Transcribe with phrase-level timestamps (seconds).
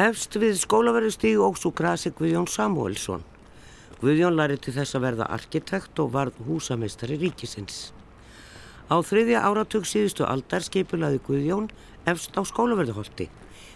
[0.00, 3.20] Efst við skólaverðustíg ógs úr grasi Guðjón Samuelsson.
[4.00, 7.90] Guðjón lærið til þess að verða arkitekt og varð húsameistari ríkisins.
[8.88, 11.66] Á þriðja áratug síðustu aldar skipulaði Guðjón
[12.08, 13.26] efst á skólaverðuholti,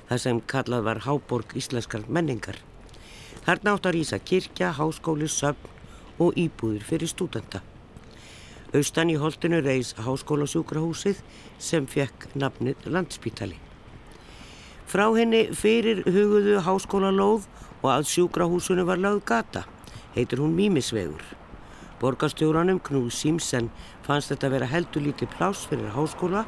[0.09, 2.57] það sem kallað var Háborg Íslenskar menningar.
[3.45, 7.61] Þarna átt að rýsa kirkja, háskóli, söfn og íbúðir fyrir stúdenta.
[8.73, 11.21] Austan í holtinu reys háskólasjúkrahúsið
[11.61, 13.61] sem fekk nafnið Landspítali.
[14.85, 17.47] Frá henni fyrir huguðu háskólalóð
[17.81, 19.65] og að sjúkrahúsinu var lögð gata,
[20.15, 21.23] heitir hún Mímisvegur.
[22.01, 23.71] Borgastjóranum Knúð Símsen
[24.05, 26.45] fannst þetta vera heldur lítið pláss fyrir háskóla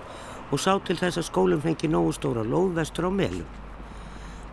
[0.50, 3.48] og sá til þess að skólum fengi nógu stóra lóð vestur á melum.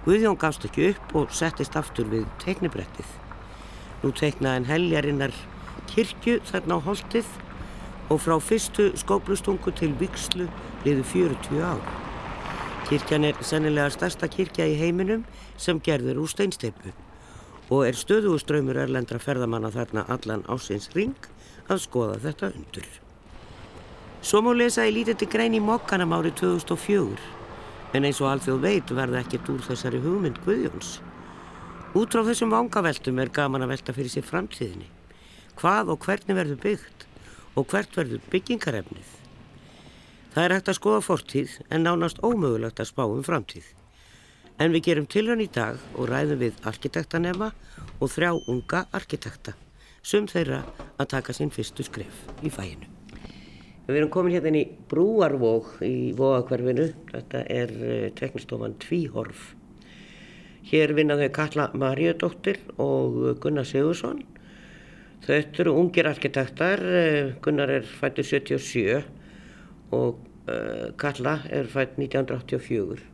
[0.05, 3.09] Guðjón gafst ekki upp og settist aftur við teiknibrettið.
[4.03, 5.35] Nú teiknaði hann heljarinnar
[5.91, 7.35] kirkju þarna á holtið
[8.09, 10.49] og frá fyrstu skóplustungu til vikslu
[10.88, 12.02] liðu 40 ár.
[12.93, 15.23] Kirkjan er sennilega stærsta kirkja í heiminum
[15.58, 16.91] sem gerður úr steinsteipu
[17.73, 21.16] og er stöðuguströymur erlendra ferðamanna þarna allan ásins ring
[21.73, 22.86] að skoða þetta undur.
[24.21, 28.95] Svo má lesa í lítið grein í mokkanam árið 2004 en eins og alþjóð veit
[29.02, 30.99] verða ekkert úr þessari hugmynd Guðjóns.
[31.97, 34.91] Út frá þessum vangaveltum er gaman að velta fyrir sér framtíðinni.
[35.58, 37.09] Hvað og hvernig verður byggt
[37.58, 39.22] og hvert verður byggingarefnið?
[40.34, 43.67] Það er hægt að skoða fortíð en nánast ómögulegt að spá um framtíð.
[44.58, 47.52] En við gerum tilhörn í dag og ræðum við arkitektanema
[48.00, 49.54] og þrjá unga arkitekta,
[50.02, 50.64] sum þeirra
[50.98, 52.89] að taka sín fyrstu skref í fæinu.
[53.86, 56.89] Við erum komin hérna í Brúarvóg í Vóakverfinu.
[57.14, 59.52] Þetta er uh, teknistofan Tvíhorf.
[60.66, 64.23] Hér vinna þau Katla Maríudóttir og Gunnar Sigursson.
[65.28, 66.81] Þetta eru ungir arkitektar.
[66.81, 69.04] Uh, Gunnar er fættur 77
[69.94, 73.05] og uh, Katla er fætt 1984.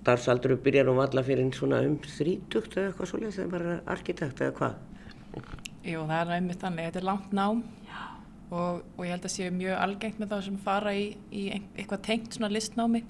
[0.00, 4.56] Starfsaldur byrjar um alla fyrir svona um 30 eða eitthvað svolítið maður er arkitekt eða
[4.58, 4.82] hvað?
[5.84, 6.88] Jú, það er einmitt þannig.
[6.88, 7.62] Þetta er langt nám
[8.50, 12.04] og, og ég held að sé mjög algengt með þá sem fara í, í eitthvað
[12.08, 13.04] tengt svona listnámi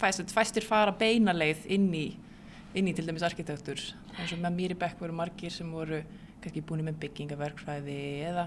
[0.00, 2.06] Fæst, fæstir fara beina leið inn í,
[2.72, 3.80] inn í til dæmis arkitektur
[4.16, 5.98] eins og með mér í bekk voru margir sem voru
[6.40, 7.96] kannski búin með byggingaverkfræði
[8.30, 8.46] eða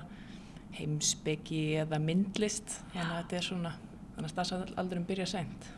[0.77, 2.79] heimsbyggi eða myndlist.
[2.93, 3.73] Þannig að þetta er svona
[4.13, 5.71] þannig að stafsaldurum byrja sent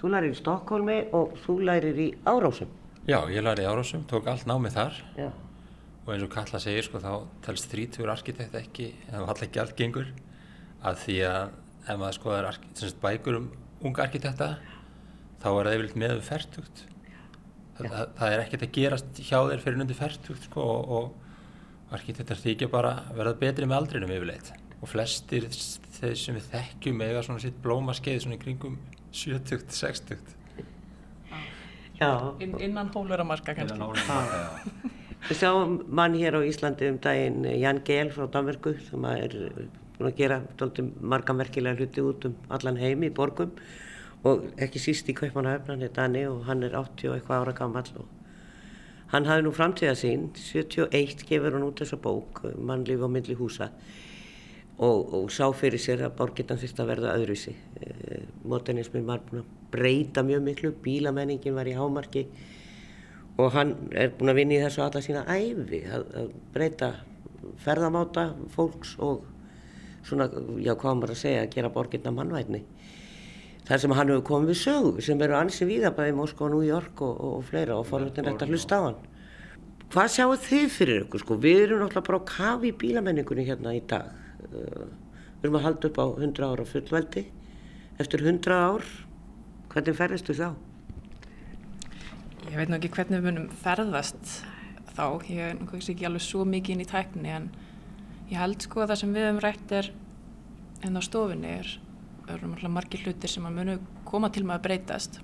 [0.00, 2.70] Þú lærir í Stokkólmi og þú lærir í Árásum
[3.08, 4.98] Já, ég læri í Árásum, tók allt námið þar.
[5.16, 5.30] Já.
[6.04, 7.12] Og eins og Kalla segir sko þá
[7.44, 10.10] telst þrítur arkitekt ekki eða alltaf ekki allt gengur
[10.84, 11.40] að því að
[11.86, 12.60] ef maður skoðar
[13.02, 13.48] bækur um
[13.88, 14.50] unga arkitekta
[15.40, 16.82] þá er það yfirleitt með færtugt
[17.78, 21.19] það, það, það er ekkert að gerast hjá þeir fyrir nundi færtugt sko og, og
[21.94, 24.52] arkitektar þykja bara verða betri með aldrinum yfirleitt.
[24.80, 28.78] Og flestir þeir sem við þekkjum eiga svona sitt blómaskeið svona í kringum
[29.12, 30.36] 70, 60
[32.40, 33.76] In, innan hólveramarka kannski.
[33.76, 34.94] innan hólveramarka, já.
[35.28, 39.34] Við sjáum mann hér á Íslandi um daginn Jan Gehl frá Danverku sem er
[39.98, 40.38] búin að gera
[41.02, 43.52] marga merkilega hluti út um allan heimi í borgum.
[44.24, 47.54] Og ekki síst í Kaupanahöfn, hann er Dani og hann er 80 og eitthvað ára
[47.56, 48.08] gammal og
[49.10, 53.70] hann hafði nú framtíða sín 71 gefur hann út þessa bók mannlíf á myndli húsa
[54.78, 59.42] og, og sá fyrir sér að borgirna þurfti að verða öðruvísi eh, modernismin var búin
[59.42, 62.26] að breyta mjög miklu bílamenningin var í hámarki
[63.40, 66.94] og hann er búin að vinna í þessu alla sína æfi að, að breyta
[67.64, 69.26] ferðamáta fólks og
[70.06, 70.28] svona,
[70.60, 72.62] já hvað maður að segja, að gera borginna mannvætni.
[73.70, 76.66] Þar sem hann hefur komið við sögu sem eru ansi víðabæði í Moskva og New
[76.66, 78.98] York og, og, og fleira og fórlutin eftir að hlusta á hann.
[79.90, 81.36] Hvað sjáu þið fyrir ykkur sko?
[81.42, 84.10] Við erum náttúrulega bara á kafi í bílamenningunni hérna í dag.
[84.50, 84.90] Uh,
[85.38, 87.24] við erum að halda upp á 100 ára fullveldi.
[88.02, 88.90] Eftir 100 ár,
[89.72, 90.50] hvernig ferðistu þá?
[92.50, 94.40] ég veit nú ekki hvernig við munum ferðast
[94.96, 97.46] þá, ég er náttúrulega ekki alveg svo mikið inn í tækni en
[98.30, 99.90] ég held sko að það sem við hefum rætt er
[100.88, 101.70] en á stofinni er,
[102.36, 105.20] er margir hlutir sem munu koma til maður að breytast.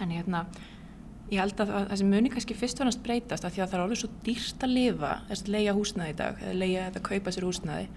[0.00, 0.44] En hérna,
[1.30, 3.78] ég held að það sem muni kannski fyrst og næst breytast að því að það
[3.78, 7.04] er alveg svo dýrst að lifa þess að leia húsnaði í dag eða leia eða
[7.10, 7.88] kaupa sér húsnaði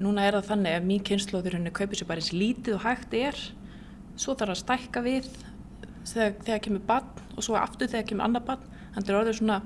[0.00, 3.14] núna er það þannig að mín kynnslóður henni kaupir sér bara eins lítið og hægt
[3.16, 3.38] er.
[4.20, 5.28] Svo þarf að stækka við
[6.04, 9.60] þegar, þegar kemur bann og svo aftur þegar kemur annar bann þannig að það eru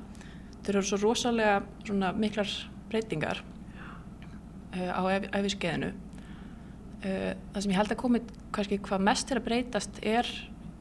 [0.69, 2.50] eru svo rosalega svona miklar
[2.93, 3.43] breytingar
[4.75, 5.03] uh, á
[5.41, 6.04] æfiskeiðinu uh,
[7.05, 8.21] það sem ég held að komi
[8.55, 10.31] kannski hvað mest er að breytast er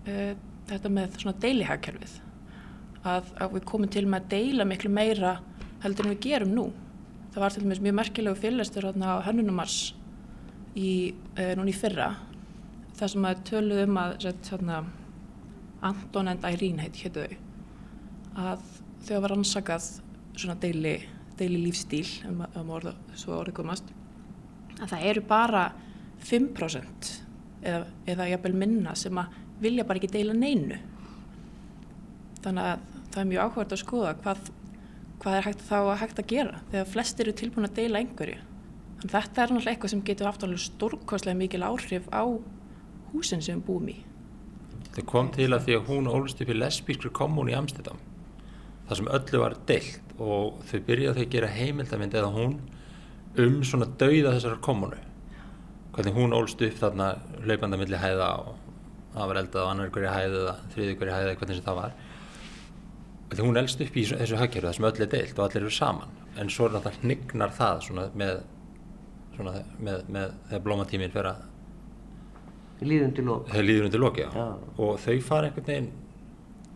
[0.07, 0.33] uh,
[0.69, 2.19] þetta með svona deilihagkerfið
[3.03, 5.33] að, að við komum til með að deila miklu meira
[5.83, 6.69] heldur en við gerum nú.
[7.33, 9.77] Það var til dæmis mjög merkilegu fyrirlestur á hönnunumars
[10.79, 11.11] í,
[11.57, 12.13] núni í fyrra
[12.97, 14.83] það sem að töluðum að svona
[15.83, 18.67] Anton and Irene heit héttu þau að
[19.03, 19.87] þau hafa rannsakað
[20.39, 20.93] svona deili,
[21.37, 23.89] deili lífstíl um, um orða, svo orðið komast.
[24.79, 25.65] Að það eru bara
[26.27, 27.11] 5%
[27.63, 30.79] eða, eða jafnvel minna sem að vilja bara ekki deila neinu.
[32.43, 34.49] Þannig að það er mjög áhverð að skoða hvað,
[35.23, 38.39] hvað er hægt þá að hægt að gera þegar flest eru tilbúin að deila einhverju.
[39.03, 42.23] Þannig að þetta er náttúrulega eitthvað sem getur haft alveg stórkostlega mikil áhrif á
[43.13, 43.97] húsin sem við búum í.
[44.93, 48.01] Það kom til að því að hún ólst upp í lesbískri kommun í Amsterdam
[48.87, 52.57] þar sem öllu var deilt og þau byrjaði að gera heimildamind eða hún
[53.41, 54.99] um svona dauða þessar kommunu
[55.93, 57.11] hvernig hún ólst upp þarna
[57.43, 58.55] hlaupandamilli hæða og
[59.13, 61.79] það var eldað á annar hverja hæði eða þriði hverja hæði eða hvernig sem það
[61.81, 61.95] var
[63.33, 65.73] því hún elst upp í þessu hagkerfi þar sem öll er deilt og allir eru
[65.73, 68.35] saman en svo er náttúrulega hnignar það svona með,
[69.35, 71.41] svona með, með þegar blómatíminn fer að
[73.67, 74.03] líður undir.
[74.33, 74.45] Já.
[74.81, 75.89] Og þau fara einhvern veginn,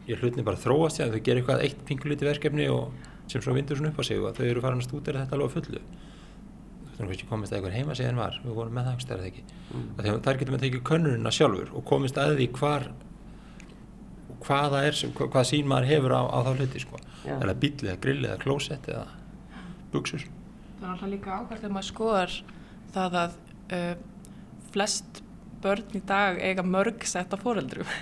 [0.07, 2.93] ég hlutni bara að þróast þau gera eitthvað eitt pingulíti verkefni og
[3.27, 5.55] sem svo vindur svona upp á sig og þau eru farin að stúdera þetta alveg
[5.57, 5.81] fullu.
[6.97, 9.25] Þú veist ekki komist að eitthvað heima síðan var, við vorum með það ekki stærð
[9.27, 9.43] ekki.
[9.69, 9.89] Mm.
[10.25, 12.85] Þar getum við tekið könnunina sjálfur og komist að því hvar,
[14.47, 17.01] hvað það er, sem, hvað, sín maður hefur á, á þá hluti, sko.
[17.21, 17.35] Já.
[17.35, 19.03] Eða bíl eða grill eða klósett eða
[19.93, 20.25] buksur.
[20.79, 22.37] Það er alltaf líka ákvæmt þegar maður skoðar
[22.95, 23.37] það að
[23.77, 23.93] uh,
[24.73, 25.21] flest
[25.61, 27.93] börn í dag eiga mörg setta fóreldrum.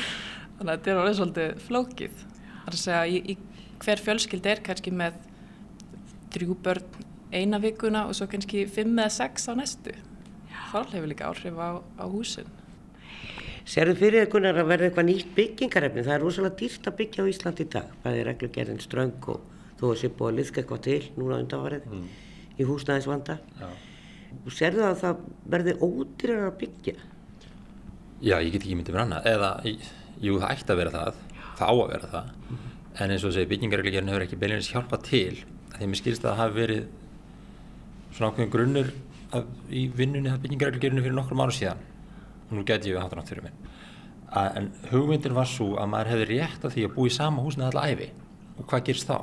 [0.58, 2.18] Þannig að þetta er alveg svolítið flókið.
[2.24, 5.22] Það er að segja, í, í hver fjölskyld er kannski með
[6.34, 9.92] þrjú börn eina vikuna og svo kannski fimm eða sex á næstu.
[10.70, 12.48] Það hefur líka áhrif á, á húsin.
[13.70, 16.02] Serðu fyrir einhvern veginn að verða eitthvað nýtt byggingarefni?
[16.06, 17.90] Það er rosalega dýrt að byggja á Íslandi í dag.
[18.02, 19.40] Það er reglugerðin ströng og
[19.80, 22.08] þú að sé búið að liðka eitthvað til núna undanvarið Mm.
[22.60, 23.38] í húsnæðisvanda.
[23.60, 23.68] Já.
[24.50, 26.94] Serðu að það verði ódýrar að byggja?
[28.20, 29.50] Já, ég get ekki myndið mér annað, eða,
[30.20, 31.14] jú, það ætti að vera það,
[31.56, 32.26] það á að vera það,
[33.00, 35.36] en eins og þessi byggingarreglugjörn hefur ekki beilinins hjálpað til,
[35.78, 36.84] því mér skilst að það hafi verið
[38.14, 38.92] svona ákveðin grunnur
[39.36, 41.82] að, í vinnunni að byggingarreglugjörnu fyrir nokkrum ára síðan,
[42.48, 43.68] og nú gæti ég við hátan átt fyrir minn,
[44.30, 47.44] að, en hugmyndin var svo að maður hefði rétt af því að búa í sama
[47.44, 48.10] húsnæði alla æfi,
[48.56, 49.18] og hvað gerst þá?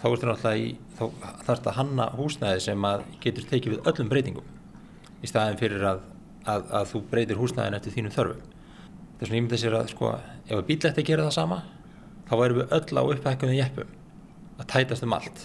[0.00, 3.90] Þá ertu náttúrulega í, þá þarf þetta að hanna húsnæði sem að getur tekið við
[3.92, 4.50] öllum breytingum,
[5.24, 6.02] í staðin fyrir að,
[6.44, 8.42] að, að þú breytir húsnæðin eftir þínum þörfum.
[9.14, 10.10] Það er svona ímyndið sér að sko,
[10.44, 11.60] ef að bíl ætti að gera það sama,
[12.28, 13.94] þá værum við öll á upphækkunni jeppum
[14.58, 15.44] að tætast um allt.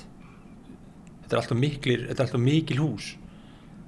[1.29, 3.07] Þetta er alltaf, miklir, þetta er alltaf mikil hús.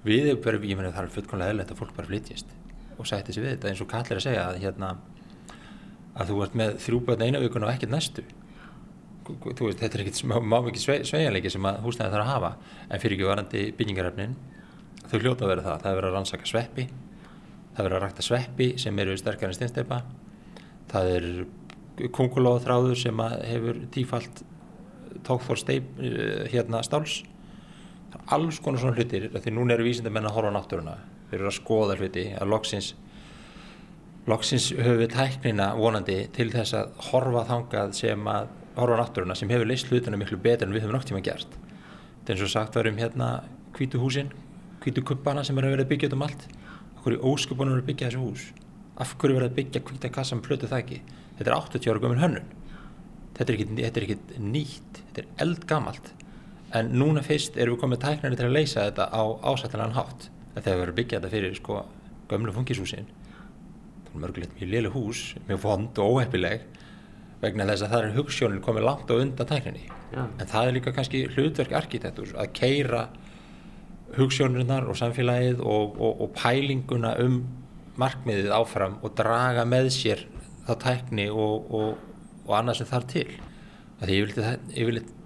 [0.06, 2.52] Við erum bara, ég meina það er fullkomlega eðlilegt að fólk bara flytjist
[3.02, 4.90] og sætti sig við þetta eins og Katl er að segja að, hérna,
[6.22, 8.26] að þú ert með þrjú börn eina vikuna og ekkert næstu.
[9.26, 12.52] Veist, þetta er ekkert má ekki sve, sveigjanleiki sem að húsnæði þarf að hafa
[12.86, 14.38] en fyrir ekki varandi byggingarefnin
[15.08, 15.82] þau hljóta að vera það.
[15.88, 16.88] Það er að rannsaka sveppi,
[17.74, 20.02] það er að rækta sveppi sem eru sterkar en steinsteipa,
[20.94, 21.28] það er
[22.20, 24.46] kongulóðþráður sem hefur tífalt
[25.28, 27.22] tókþór steip eh, hérna stáls.
[28.32, 30.96] Alls konar svona hlutir því núna eru vísindamenn að horfa á náttúruna.
[31.30, 32.94] Þeir eru að skoða hluti að loksins
[34.30, 39.38] loksins höfum við tæknina vonandi til þess að horfa þangað sem að horfa á náttúruna
[39.38, 41.58] sem hefur leist hlutana miklu betur en við höfum tíma gert.
[42.22, 43.30] Þetta er eins og sagt var um hérna
[43.78, 44.30] hvítu húsin,
[44.84, 46.48] hvítu kuppana sem er að vera að byggja út um allt.
[47.00, 48.44] Akkur í óskupunum er að byggja þessu hús.
[49.02, 51.00] Af hverju verður að byggja hvíta kassa með plötu þakki?
[51.40, 52.52] Þetta er 80 ára gömur hönnun.
[53.38, 56.12] Þetta er ekkit nýtt, þetta er eldgamalt.
[56.78, 60.30] En núna fyrst erum við komið tæknarnir til að leysa þetta á ásættilegan hátt.
[60.56, 61.80] Þegar við verðum að byggja þetta fyrir sko
[62.32, 63.08] gömlu fungishúsin,
[64.06, 66.64] það er mörgulegt mjög léle hús, mjög vond og óheppileg
[67.42, 69.84] vegna þess að það er hugssjónin komið langt á undan tækninni.
[70.14, 70.24] Já.
[70.40, 73.04] En það er líka kannski hlutverk arkitektur að keira
[74.18, 77.40] hugssjónirnar og samfélagið og, og, og pælinguna um
[78.00, 80.26] markmiðið áfram og draga með sér
[80.68, 81.98] þá tækni og, og,
[82.48, 83.28] og annað sem þarf til.
[84.02, 85.18] Því yfirleitt, það-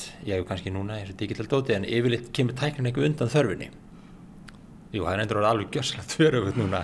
[0.00, 3.30] yfirleitt ég hef kannski núna eins og digital dóti en yfirleitt kemur tæknin ekki undan
[3.30, 3.70] þörfinni.
[4.90, 6.80] Jú, það er endur alveg gjörsalegt þverjöfuð núna,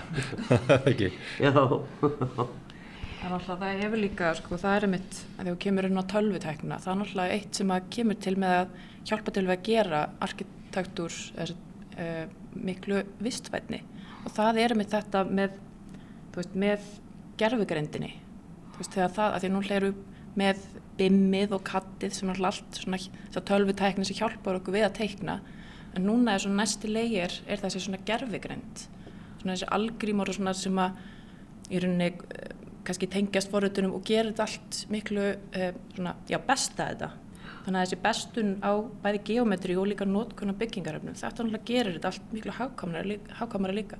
[0.90, 1.10] ekki?
[1.42, 1.52] Já,
[3.16, 5.98] Það er náttúrulega, það hefur líka, sko, það er mitt að þegar þú kemur inn
[5.98, 8.76] á tölvuteknina, það er náttúrulega eitt sem að kemur til með að
[9.08, 11.56] hjálpa til við að gera arkitektur þessi,
[11.96, 12.20] uh,
[12.68, 13.80] miklu vistvætni
[14.20, 15.56] og það er mitt þetta með,
[16.30, 16.86] þú veist, með
[17.40, 18.12] gerfugrindinni,
[18.76, 19.92] þú veist, þegar það, að því nú hlæru
[20.38, 20.62] með
[20.96, 25.40] bimmið og kattið sem er allt svona tölvutekni sem hjálpar okkur við að teikna,
[25.96, 28.86] en núna er svona næsti leigir er þessi svona gerfugrind,
[29.40, 30.98] svona þessi algrímor og svona sem að
[31.72, 36.90] í rauninni eh, kannski tengjast forritunum og gera þetta allt miklu uh, svona, já, besta
[36.92, 37.08] þetta.
[37.64, 38.72] Þannig að þessi bestun á
[39.02, 42.54] bæði geometri og líka nótkunna byggingaröfnum, þetta náttúrulega gerir þetta allt miklu.
[42.54, 43.98] Hagkamara líka.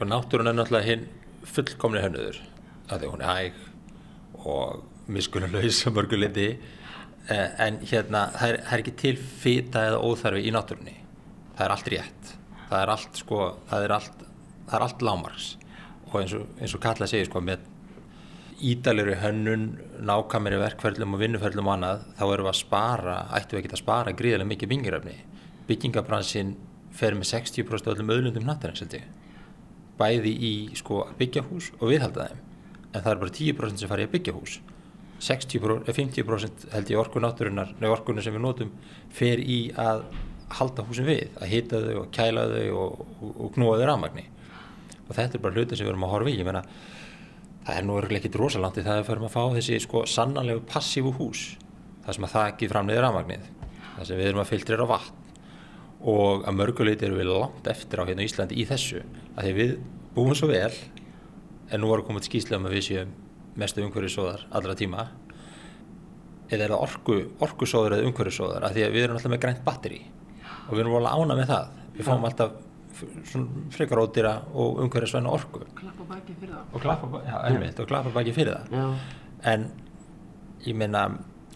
[0.00, 1.04] Og náttúrun er náttúrulega hinn
[1.44, 2.40] fullkomni hönnuður,
[2.88, 3.60] að því hún er hæg
[4.40, 4.80] og
[5.12, 6.50] miskunnulaus á mörguleiti
[7.30, 10.96] en hérna það er, það er ekki til fita eða óþarfi í náttúrunni
[11.56, 12.32] það er allt rétt
[12.70, 14.24] það er allt sko, það er allt,
[14.68, 15.50] það er allt lámarks
[16.10, 17.68] og eins og, eins og Katla segir sko með
[18.60, 19.68] ídalir í hönnun,
[20.04, 23.72] nákamir í verkferðlum og vinnuferðlum og annað, þá erum við að spara, ættum við ekki
[23.72, 25.16] að spara gríðilega mikið byggingaröfni.
[25.70, 26.52] Byggingabransin
[26.96, 28.52] fer með 60% af öllum öðlundum
[28.98, 29.08] ég.
[30.00, 32.44] Bæði í sko byggja hús og viðhalda þeim.
[32.90, 34.60] En það er bara 10% sem fari að byggja hús.
[35.20, 38.72] 60%, 50% held ég orku náturinnar, nei orkunni sem við notum,
[39.14, 40.06] fer í að
[40.56, 44.24] halda húsin við, að hita þau og kæla þau og, og, og knúa þau rafmagni.
[45.06, 46.38] Og þetta er bara hluti sem við erum að horfa í.
[46.40, 46.64] Ég meina,
[47.64, 51.12] það er nú örgulega ekkit rosalangt það er fyrir að fá þessi sko sannanlegu passífu
[51.18, 51.42] hús
[52.06, 53.48] það sem að það ekki framleiðir rafmagnið
[53.96, 55.18] það sem við erum að filtrera vatn
[56.10, 59.02] og að mörguleiti eru við langt eftir á hérna Íslandi í þessu
[59.34, 59.74] að því við
[60.16, 60.72] búum svo vel
[61.70, 63.12] en nú varum komið skýslega um að við séum
[63.58, 65.08] mestu umhverfisóðar allra tíma?
[66.50, 69.62] Eða er það orku, orkusóðar eða umhverfisóðar að því að við erum alltaf með grænt
[69.66, 70.00] batteri
[70.66, 71.78] og við erum volið ána með það.
[71.96, 72.58] Við fáum alltaf
[73.74, 75.62] frekar ódýra og umhverfisvæna orku.
[75.78, 76.64] Klappa baki fyrir það.
[76.72, 78.72] og klappa, já, einmitt, og klappa baki fyrir það.
[78.74, 78.86] Já.
[79.52, 79.70] en
[80.66, 81.04] ég meina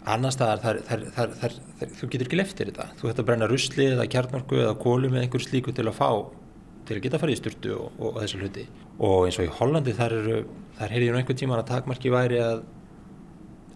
[0.04, 2.86] annar staðar þar, þar, þar, þar, þar, þú getur ekki leftir þetta.
[3.00, 6.08] Þú ætti að brenna rusli eða kjarnorku eða kólu með einhverju slíku til að fá
[6.84, 8.64] til að geta fara í styrtu og, og, þessu hluti.
[8.98, 10.38] Og eins og í Hollandi þar eru
[10.78, 12.64] þar heyrði ég nú einhvern tíman að takmarki væri að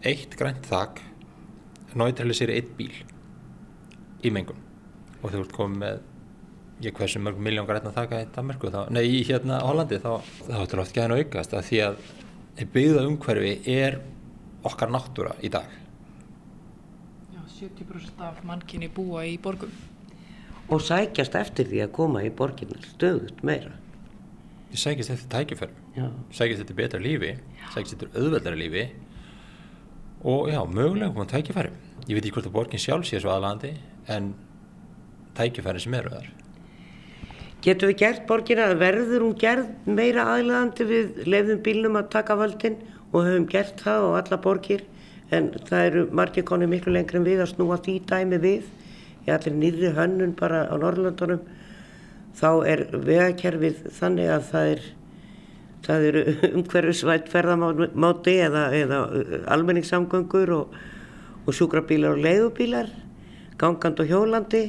[0.08, 1.02] eitt grænt þak
[1.98, 2.92] náttúrulega eitt bíl
[4.22, 4.60] í mengun.
[5.22, 6.00] Og þú ert komið með
[6.84, 10.12] ég hversu mörg miljón græna þakka í Danmarku þá, nei í hérna Hollandi þá
[10.46, 12.00] þá ættir oft gæðin að aukast að því að
[12.74, 14.00] byggða umhverfi er
[14.66, 15.66] okkar náttúra í dag.
[17.34, 19.72] Já, 70% af mannkinni búa í borgum.
[20.68, 23.72] Og sækjast eftir því að koma í borginnar stöðut meira.
[24.72, 25.76] ég sækist eftir tækifærum.
[25.96, 26.10] Já.
[26.30, 27.38] sækist eftir betra lífi
[27.74, 28.88] sækist eftir auðveldara lífi.
[30.24, 31.76] Og já, mögulega koma tækifærum.
[32.08, 33.74] Ég veit ekki hvort að borgin sjálf sé svo aðlandi
[34.08, 34.34] en
[35.38, 36.28] tækifærin sem eru þar.
[37.62, 42.78] Getum við gert borgina, verður hún gerð meira aðlæðandi við lefðum bílnum að taka völdin?
[43.12, 44.84] Og höfum gert það og alla borgir
[45.32, 48.68] en það eru margir konið miklu lengri en við að snúa því dæmi við
[49.28, 51.42] í allir nýri hönnun bara á Norrlöndunum
[52.38, 54.86] þá er vegakerfið þannig að það er
[55.88, 56.22] það eru
[56.58, 59.02] umhverfisvætt ferðamáti eða, eða
[59.54, 60.78] almenningssamgöngur og,
[61.44, 62.90] og sjúkrabílar og leiðubílar
[63.58, 64.64] gangand og hjólandi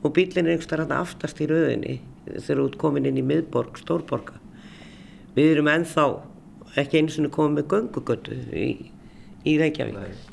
[0.00, 1.98] og bílinn er einhverstað hann aftast í rauðinni
[2.30, 4.38] þegar út komin inn í miðborg, stórborga.
[5.34, 6.06] Við erum ennþá
[6.80, 8.68] ekki eins og komið með göngugötu í,
[9.44, 10.29] í Reykjavík.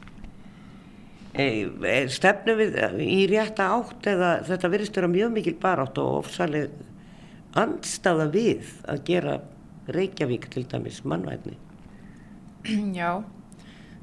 [1.38, 6.24] E, e, stefnum við í rétta átt eða þetta virðist vera mjög mikil barátt og
[6.24, 6.72] ofsaleg
[7.58, 9.38] andstaða við að gera
[9.94, 11.56] Reykjavík til dæmis mannvæfni.
[12.98, 13.22] Já,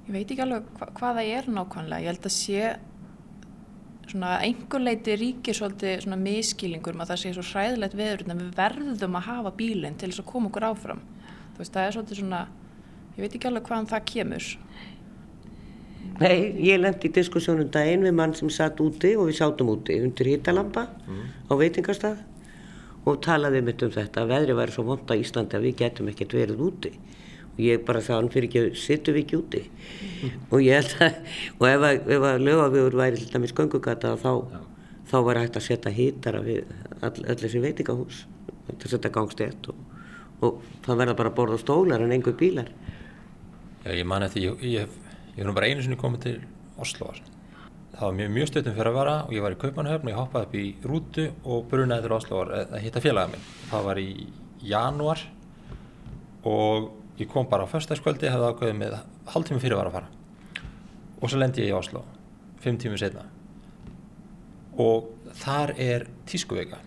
[0.06, 2.04] ég veit ekki alveg hva, hvað það er nákvæmlega.
[2.04, 2.74] Ég held að sé
[4.08, 8.40] svona einhver leiti ríkir svolítið svona miskilingur um að það sé svo hræðilegt veður en
[8.40, 11.02] við verðum að hafa bílinn til þess að koma okkur áfram.
[11.54, 12.42] Þú veist, það er svolítið svona,
[13.16, 14.48] ég veit ekki alveg hvaðan það kemur.
[16.20, 19.96] Nei, ég lendi í diskussjónum daginn við mann sem satt úti og við sátum úti
[20.02, 20.86] undir hittalampa
[21.50, 22.20] á veitingastað
[23.04, 26.08] og talaði mitt um þetta að veðri væri svo vond á Íslandi að við getum
[26.08, 26.92] ekkert verið úti.
[27.54, 29.60] Og ég bara hann fyrir ekki, sittum við ekki úti?
[30.50, 31.18] Og ég held að,
[31.58, 34.32] og ef að, ef að lögavíður væri til dæmis göngugata þá,
[35.10, 36.64] þá var hægt að setja hítara við
[37.04, 38.24] öll þessi veitingahús
[38.68, 39.80] þetta setja gangstætt og,
[40.44, 42.70] og það verða bara borð og stólar en einhver bílar.
[43.84, 45.00] Já, ég man eftir, ég, ég,
[45.34, 46.36] ég er nú bara einu sinni komið til
[46.80, 47.20] Osloar.
[47.94, 50.18] Það var mjög, mjög stöðum fyrir að vara og ég var í Kaupanhöfn og ég
[50.18, 53.46] hoppaði upp í rútu og brunaði til Osloar að hitta félaga minn.
[53.70, 54.08] Það var í
[54.64, 55.22] januar
[56.50, 58.96] og ég kom bara á förstaskvöldi, hefði ákveðið með
[59.30, 60.10] hálftími fyrir var að fara.
[61.22, 62.02] Og svo lendi ég í Oslo,
[62.62, 63.28] fimm tímur setna.
[64.82, 66.80] Og þar er tískuvika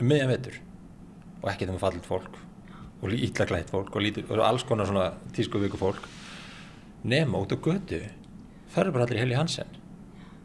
[0.00, 0.58] um miðjan vetur
[1.42, 2.38] og ekki þeim fallit fólk
[3.04, 6.06] og ítla klætt fólk og, lítur, og alls konar svona tískuvíku fólk
[7.04, 8.00] nema út á götu.
[8.72, 9.68] Það eru bara allir Heli Hansen.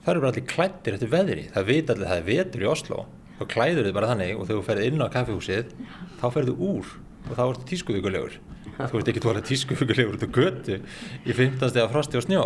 [0.04, 1.48] Það eru bara allir klættir eftir veðri.
[1.56, 3.06] Það veit allir það er vetur í Oslo
[3.40, 5.70] þá klæður þið bara þannig og þegar þú ferð inn á kaffihúsið
[6.20, 6.90] þá ferðu úr
[7.30, 8.34] og þá ertu tískuvíkulegur
[8.80, 12.44] þú ert ekki tóra tískuvíkulegur út á götu í 15 steg af frosti og snjó.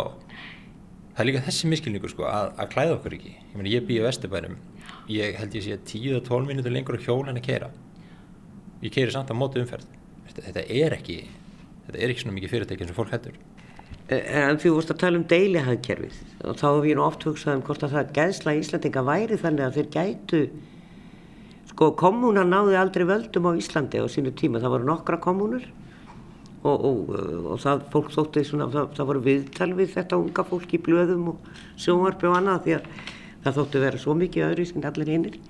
[1.14, 3.34] Það er líka þessi miskilningu sko að, að klæða okkur ekki.
[3.38, 4.56] Ég, meni, ég býi í Vesturbænum.
[5.14, 7.70] Ég held ég sé 10-12 minútur lengur á hjól en að keira
[8.82, 9.86] ég keiri samt á móti umferð.
[10.34, 11.20] Þetta, er ekki
[11.86, 13.38] þetta er ekki svona mikið fyrirtæki eins og fólk hættur
[14.12, 17.62] En því vorst að tala um deilihagkerfið og þá hef ég nú oft hugsað um
[17.64, 20.40] hvort að það geðsla Íslandinga væri þannig að þeir gætu
[21.70, 24.60] sko kommunan náði aldrei völdum á Íslandi á sínu tíma.
[24.60, 25.64] Það voru nokkra kommunur
[26.68, 27.14] og, og,
[27.54, 31.30] og það fólk þótti svona, það, það voru viðtal við þetta unga fólk í blöðum
[31.32, 31.48] og
[31.80, 32.90] sjónvarpi og annað því að
[33.46, 35.40] það þótti vera svo mikið öðru sem allir hinnir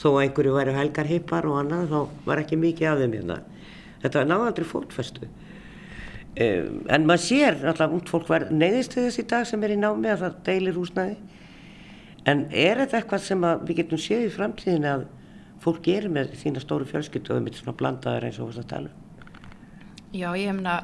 [0.00, 3.38] þó að einhverju væri helgarhippar og annað þá var ekki mikið af þeim hérna.
[4.02, 5.30] Þetta náði aldrei fótfestu.
[5.30, 5.49] um,
[6.38, 9.78] en maður sér alltaf út fólk verð neyðist til þess í dag sem er í
[9.80, 11.16] námi að það deilir húsnæði
[12.30, 15.06] en er þetta eitthvað sem við getum séð í framtíðin að
[15.60, 18.70] fólk gerir með þína stóru fjölskyldu og við myndum svona blandaður eins og þess að
[18.70, 19.06] tala um?
[20.10, 20.76] Já, ég hefna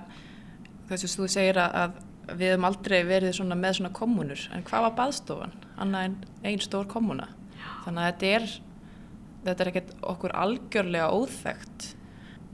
[0.91, 4.87] þess að þú segir að við hefum aldrei verið svona með svona kommunur en hvað
[4.88, 5.57] var baðstofan?
[5.79, 6.17] Annað en
[6.49, 7.29] einn stór kommuna.
[7.85, 8.49] Þannig að þetta er
[9.47, 11.93] þetta er ekkert okkur algjörlega óþægt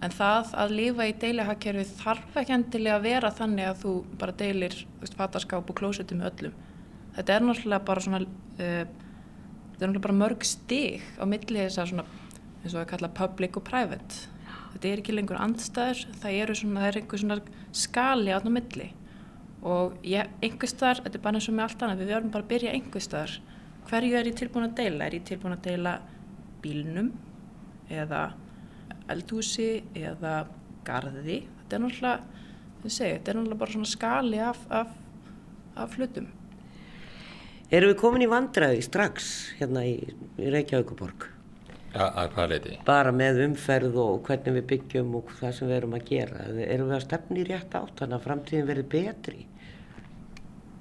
[0.02, 4.36] en það að lifa í deilihagkerfi þarf ekki endilega að vera þannig að þú bara
[4.42, 4.76] deilir
[5.16, 6.58] fattaskáp og klósetti með öllum.
[7.16, 8.84] Þetta er náttúrulega bara svona uh,
[9.82, 12.04] er náttúrulega bara mörg stig á milli þess að
[12.62, 14.28] eins og að kalla public og private
[14.72, 17.38] þetta er ekki lengur andstæður, það eru svona, það er einhver svona
[17.82, 18.88] skali átna milli
[19.62, 22.46] og ég, einhver staðar, þetta er bara eins og með allt annað, við verðum bara
[22.46, 23.34] að byrja einhver staðar,
[23.90, 25.06] hverju er ég tilbúin að deila?
[25.06, 25.92] Er ég tilbúin að deila
[26.64, 27.12] bílnum
[27.92, 28.22] eða
[29.12, 30.36] eldhúsi eða
[30.86, 31.42] garði?
[31.62, 32.46] Þetta er náttúrulega,
[32.86, 34.96] segja, þetta er náttúrulega bara svona skali af, af,
[35.76, 36.30] af flutum.
[37.72, 39.94] Erum við komin í vandræði strax hérna í,
[40.36, 41.30] í Reykjavíkuborg?
[41.92, 42.74] Ja, að hvað leiti?
[42.88, 46.44] Bara með umferð og hvernig við byggjum og það sem við erum að gera.
[46.64, 49.42] Erum við að stefna í rétt átt þannig að framtíðin verði betri?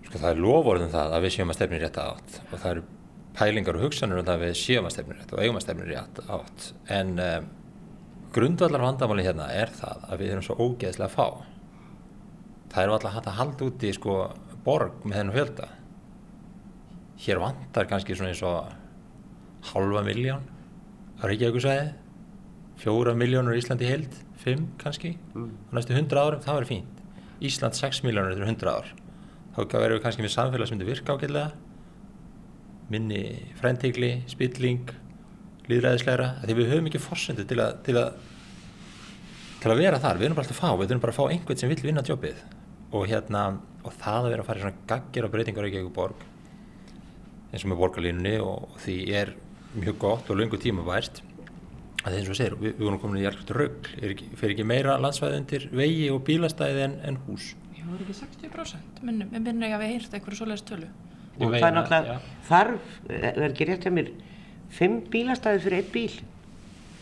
[0.08, 2.70] Sko það er lofórðum það að við séum að stefna í rétt átt og það
[2.72, 2.86] eru
[3.40, 5.66] pælingar og hugsanur um það að við séum að stefna í rétt og eigum að
[5.66, 6.70] stefna í rétt átt.
[7.00, 7.52] En um,
[8.36, 11.28] grundvallar vandamáli hérna er það að við erum svo ógeðslega fá.
[12.72, 14.18] Það eru alltaf hægt að halda út í sko
[14.66, 15.72] borg með þennu fjölda.
[17.22, 18.72] Hér vandar kannski svona eins og
[19.72, 20.48] halva miljón
[21.22, 21.92] á Reykjavíkusvæði
[22.82, 25.50] fjóra miljónur í Íslandi held fimm kannski, mm.
[25.70, 27.02] á næstu hundra árum það verður fínt,
[27.46, 28.88] Ísland 6 miljónur eftir hundra ár,
[29.54, 31.52] þá verður við kannski með samfélag sem myndir virka ágætlega.
[32.92, 33.22] Minni
[33.60, 34.90] fræntegli spilling,
[35.70, 38.16] líðræðisleira því við höfum ekki fórsendu til að til að,
[39.62, 40.20] til að vera þar.
[40.20, 42.06] Við erum bara alltaf að fá, við erum bara að fá einhvern sem vil vinna
[42.08, 42.44] jobbið
[42.92, 43.46] og hérna
[43.82, 46.26] og það að vera að fara í svona gaggir og breytingar í Reykjavík borg
[47.52, 49.34] eins og með borgarlínunni og því er
[49.76, 51.22] mjög gott og lungu tíma vært
[52.02, 55.40] að eins og segir, við, við vorum komin í alveg rögl, fer ekki meira landsvæði
[55.42, 57.52] undir vegi og bílastæði en, en hús?
[57.76, 60.90] Já, það er ekki 60% minnum, ég minna ekki að við heyrta einhverju svoleiðis tölu.
[61.42, 62.16] Og það er náttúrulega
[62.50, 64.10] þarf, er ekki rétt að mér
[64.72, 66.20] fimm bílastæði fyrir einn bíl.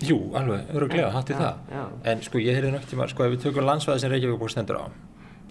[0.06, 1.58] Jú, alveg, öruglega, hætti það.
[1.76, 1.84] já.
[2.08, 4.80] en sko ég heyrði nögt tíma, sko ef við tökum landsvæði sem Reykjavík búið stendur
[4.80, 4.86] á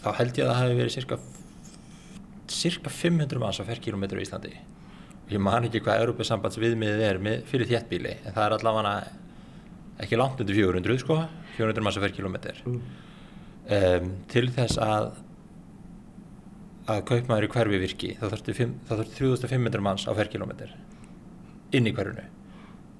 [0.01, 1.19] þá held ég að það hefði verið cirka
[2.49, 4.55] cirka 500 manns á ferrkilometru í Íslandi.
[5.29, 8.95] Ég man ekki hvað Európa-sambands viðmiðið er með, fyrir þéttbíli en það er allavega
[10.05, 11.19] ekki langt undir 400 sko
[11.59, 12.83] 400 massa per kilometr mm.
[13.77, 15.11] um, til þess að
[16.89, 18.55] að kaupmaður í hverfi virki þá þurfti
[19.19, 20.73] 3500 manns á per kilometr
[21.73, 22.27] inn í hverfunu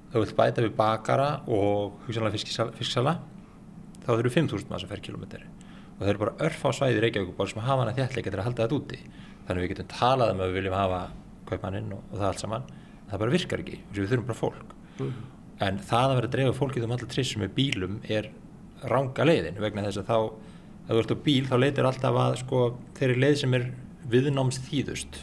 [0.09, 2.39] þú vilt bæta við bakara og hugsanlega
[2.79, 3.15] fisksala.
[4.01, 5.45] Þá þurftu 5000 manns á per kilometr
[5.99, 8.65] og það eru bara örf á svæði Reykjavík sem hafa hana þéttleika til að halda
[8.65, 8.99] þetta úti.
[9.45, 11.01] Þannig við getum talað um að við viljum hafa
[11.49, 12.69] kaupmannin og, og það allt saman.
[13.09, 14.75] Það bara virkar ekki, við þurfum bara fólk.
[14.99, 15.11] Mm.
[15.63, 18.25] en það að vera að dreifa fólkið um allar trissum með bílum er
[18.91, 22.35] ranga leiðin vegna þess að þá ef þú ert á bíl þá leitir alltaf að
[22.41, 22.59] sko,
[22.99, 23.65] þeirri leið sem er
[24.11, 25.21] viðnáms þýðust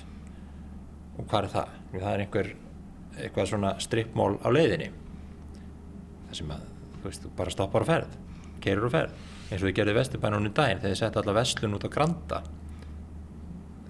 [1.17, 1.75] og hvað er það?
[1.93, 2.51] það er einhver
[3.17, 4.93] eitthvað svona strippmól á leiðinni.
[6.29, 8.17] Það sem að þú veist, þú bara stoppar á ferð
[8.67, 9.25] kerur á ferð.
[9.47, 12.39] Eins og við gerðum vesturbænunum daginn þegar þið setja allar vestlun út á Granda.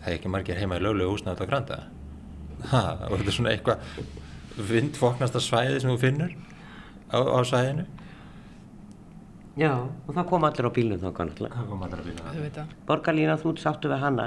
[0.03, 1.79] Það er ekki margir heima í löglegu húsna út á Granda.
[2.73, 6.35] Ha, og þetta er svona eitthvað vindfoknasta svæði sem þú finnur
[7.13, 7.87] á, á svæðinu.
[9.57, 13.39] Já, og það kom allir á bílunum þá kannski það kom allir á bílunum Borgarlína,
[13.41, 14.27] þú sáttu við hanna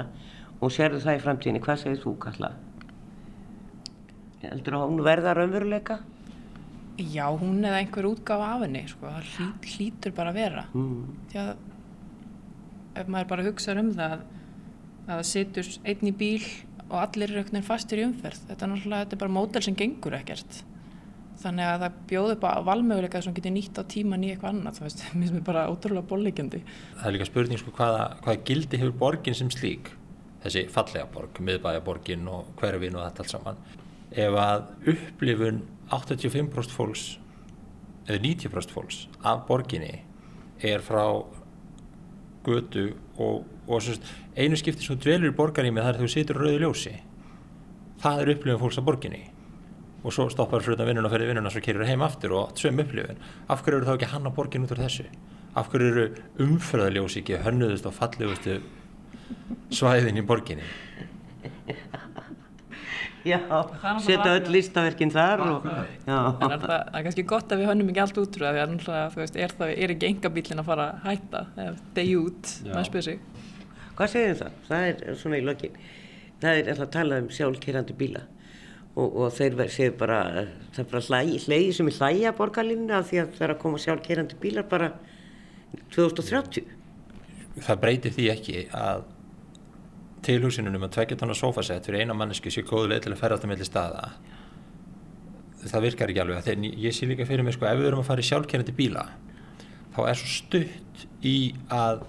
[0.58, 2.50] og sérðu það í framtíðinni, hvað segir þú Kalla?
[4.40, 5.98] Heldur að hún verða raunveruleika?
[7.00, 9.08] Já, hún eða einhver útgáfa af henni sko.
[9.08, 11.04] það hlýt, hlýtur bara að vera mm.
[11.30, 11.52] því að
[13.00, 14.24] ef maður bara hugsaður um það að
[15.10, 16.48] það situr einn í bíl
[16.90, 19.64] og allir eru einhvern veginn fastur í umferð þetta er náttúrulega, þetta er bara mótel
[19.64, 20.60] sem gengur ekkert
[21.40, 24.88] þannig að það bjóður bara valmöguleika sem getur nýtt á tíman í eitthvað annað það
[24.88, 28.96] veist, mér finnst bara ótrúlega bólíkjandi Það er líka spurning sko hvaða, hvaða gildi hefur
[29.04, 29.94] borgin sem slík
[30.44, 33.62] þessi fallega borg, miðbæjaborgin og hverfin og þetta allt saman
[34.10, 37.04] ef að upplifun 85% fólks
[38.08, 40.00] eða 90% fólks af borginni
[40.66, 41.04] er frá
[42.44, 43.82] götu og, og
[44.36, 46.94] einu skipti sem dvelur í borgarími þar þú situr rauði ljósi.
[48.00, 49.22] Það er upplifin fólks á borginni.
[50.00, 52.54] Og svo stoppar frutan vinnun og ferði vinnuna og svo kerir það heim aftur og
[52.56, 53.20] söm upplifin
[53.52, 55.08] af hverju eru þá ekki hann á borgin út úr þessu?
[55.60, 56.06] Af hverju eru
[56.40, 58.60] umfröðaljós ekki hönnuðust á fallegustu
[59.76, 60.64] svæðin í borginni
[63.24, 65.66] setja öll alveg- listaverkin þar og,
[66.40, 69.20] En er það, það er kannski gott að við hönnum ekki allt því að þú
[69.22, 72.88] veist, er, það, er ekki enga bílinn að fara að hætta eða degi út, maður
[72.90, 73.20] spyrir sig.
[73.98, 74.58] hvað segir það?
[74.70, 75.80] Það er svona í lokin.
[76.40, 78.22] Það er alltaf að tala um sjálfkerrandi bíla
[78.96, 80.20] og, og þeir segir bara,
[80.72, 83.60] það er bara hlægi, hlægi sem er hlæja borgarlínuna af því að það er að
[83.60, 84.88] koma sjálfkerrandi bílar bara
[85.94, 86.64] 2030.
[87.60, 89.04] það breytir því ekki að
[90.26, 93.52] tilhugsunum að tvekja tónar sofasett fyrir eina mannesku sé góðu leið til að ferðast að
[93.52, 94.04] milli staða.
[95.60, 98.08] Það virkar ekki alveg þegar ég sé líka fyrir mig sko ef við erum að
[98.08, 99.04] fara í sjálfkennandi bíla
[99.94, 101.36] þá er svo stutt í
[101.72, 102.04] að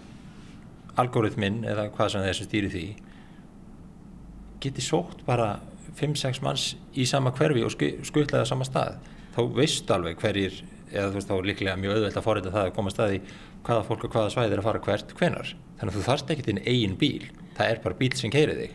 [1.02, 2.86] algoritminn eða hvað sem sem stýri því
[4.62, 5.56] geti sótt bara
[5.97, 9.00] 5-6 manns í sama hverfi og skuttlaði á sama stað.
[9.34, 10.60] Þá veistu alveg hverjir
[10.91, 13.21] eða þú veist þá líklega mjög auðvelt að forrita það að koma stað í
[13.65, 16.45] hvaða fólk og hvaða svæði er að fara hvert hvenar þannig að þú þarft ekki
[16.47, 17.26] þinn eigin bíl.
[17.58, 18.71] Það er bara bíl sem keiri þig.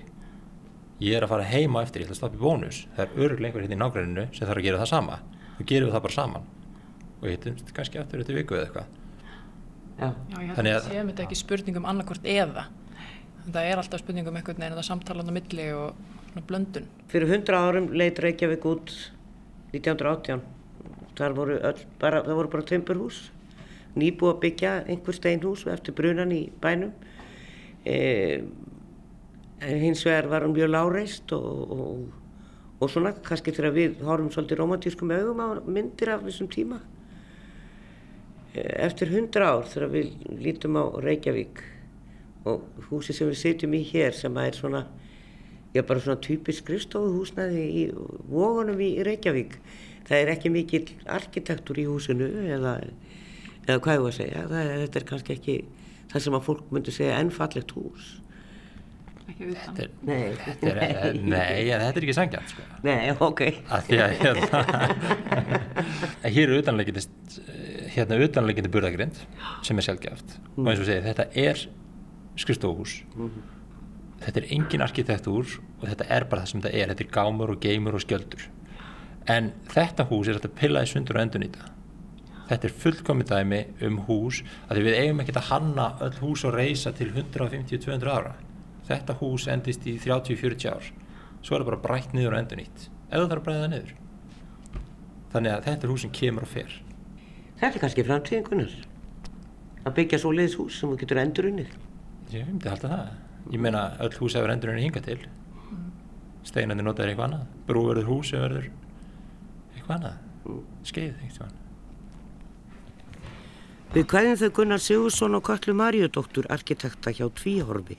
[1.01, 2.79] Ég er að fara heima eftir, ég ætla að stoppa í bónus.
[2.97, 5.19] Það er öruglega einhver hérna í nágræninu sem þarf að gera það sama.
[5.59, 6.47] Þá gerum við það bara saman.
[7.21, 8.89] Og hittumst kannski aftur eftir viku eða eitthvað.
[9.97, 12.65] Já, Já, ég held Þannig að að- það séum þetta ekki spurning um annarkvort eða.
[13.47, 15.95] Það er alltaf spurning um einhvern veginn, þetta samtalan á milli og
[16.49, 16.87] blöndun.
[17.09, 18.93] fyrir 100 árum leit Reykjavík út
[19.73, 20.43] 1918.
[21.17, 23.21] Þar voru öll, bara, það voru bara tömburhús,
[23.97, 26.93] nýbúið að byggja einhver steinhús eftir brunan í bænum.
[27.87, 28.43] E,
[29.63, 32.03] hins vegar var hún mjög láreist og, og,
[32.81, 36.83] og svona kannski þegar við horfum svolítið romantískum augum á myndir af þessum tíma.
[38.53, 40.13] E, eftir 100 ár þegar við
[40.45, 41.65] lítum á Reykjavík
[42.47, 44.87] og húsi sem við sitjum í hér sem er svona
[45.77, 47.83] Já, bara svona typisk skrifstofuhúsnaði í
[48.31, 49.59] vógunum í Reykjavík.
[50.09, 52.79] Það er ekki mikil arkitektur í húsinu eða,
[53.67, 54.45] eða hvað ég var að segja.
[54.53, 55.57] Það, þetta er kannski ekki
[56.13, 58.07] það sem að fólk myndi segja ennfallegt hús.
[59.27, 59.75] Ekki utan.
[59.75, 62.67] þetta er, Nei, þetta er, nei, en þetta er ekki sangjant sko.
[62.87, 63.43] Nei, ok.
[63.75, 64.61] að því að hérna
[66.37, 67.03] hér er utanleikindi
[67.97, 69.19] hérna utanleikindi burðagrind
[69.67, 71.63] sem er sjálfgeft og eins og segir þetta er
[72.39, 73.01] skrifstofuhús
[74.23, 77.55] þetta er engin arkitektúr og þetta er bara það sem þetta er þetta er gámur
[77.57, 78.47] og geimur og skjöldur
[79.33, 81.71] en þetta hús er þetta pillaði sundur og endur nýta
[82.47, 86.55] þetta er fullkomið dæmi um hús að við eigum ekkert að hanna öll hús og
[86.55, 88.35] reysa til 150-200 ára.
[88.87, 90.91] Þetta hús endist í 30-40 ár.
[91.43, 93.95] Svo er það bara brætt niður og endur nýtt eða það þarf að bræða niður.
[95.35, 96.79] Þannig að þetta er hús sem kemur og fer.
[97.61, 98.73] Þetta er kannski framtíðingunar.
[99.87, 101.77] Að byggja svo leiðis hús sem þú getur endur unnið.
[102.33, 103.13] ég myndi halda það.
[103.55, 105.21] Ég meina öll hús hefur endur henni hingað til.
[106.47, 107.47] Steinandi notaður eitthvað annað.
[107.69, 108.67] Brú verður hús verður
[109.77, 110.19] eitthvað annað.
[110.87, 111.66] Skeið eitthvað
[113.95, 117.97] Við kvæðum þau Gunnar Sigursson og Kallu Maríudóttur arkitekta hjá Tvíhorfi.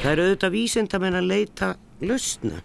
[0.00, 2.60] Það eru auðvitað vísindamenn að leita lausna,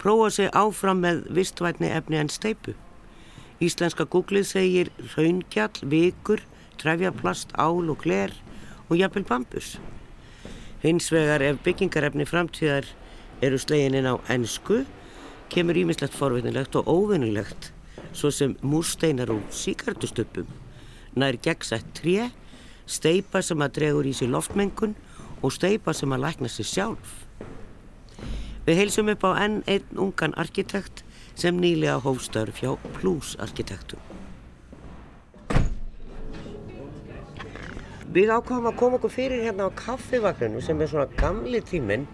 [0.00, 2.74] prófa sig áfram með vistvætni efni en steipu.
[3.60, 6.40] Íslenska googlið segir raungjall, vikur,
[6.80, 8.32] trefjaplast, ál og gler
[8.88, 9.74] og jafnvel bambus.
[10.80, 12.88] Hins vegar ef byggingarefni framtíðar
[13.44, 14.86] eru slegin inn á ennsku,
[15.52, 17.70] kemur ímislegt forvinnilegt og óvinnilegt,
[18.16, 20.48] svo sem múrsteinar og síkartustöppum,
[21.16, 22.30] nær gegnsætt tré,
[22.86, 24.94] steipa sem að dregur í sig loftmengun
[25.42, 27.24] og steipa sem að lækna sig sjálf.
[28.66, 34.00] Við heilsum upp á enn einn ungan arkitekt sem nýlega hófstörf hjá Plus arkitektum.
[38.10, 42.08] Við ákvæmum að koma okkur fyrir hérna á kaffivagninu sem er svona gamli tíminn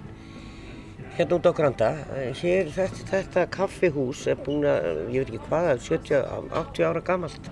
[1.17, 1.89] hérna út á Granda.
[2.37, 7.49] Hér þetta, þetta kaffihús er búin að, ég veit ekki hvað, 70-80 ára gamalt.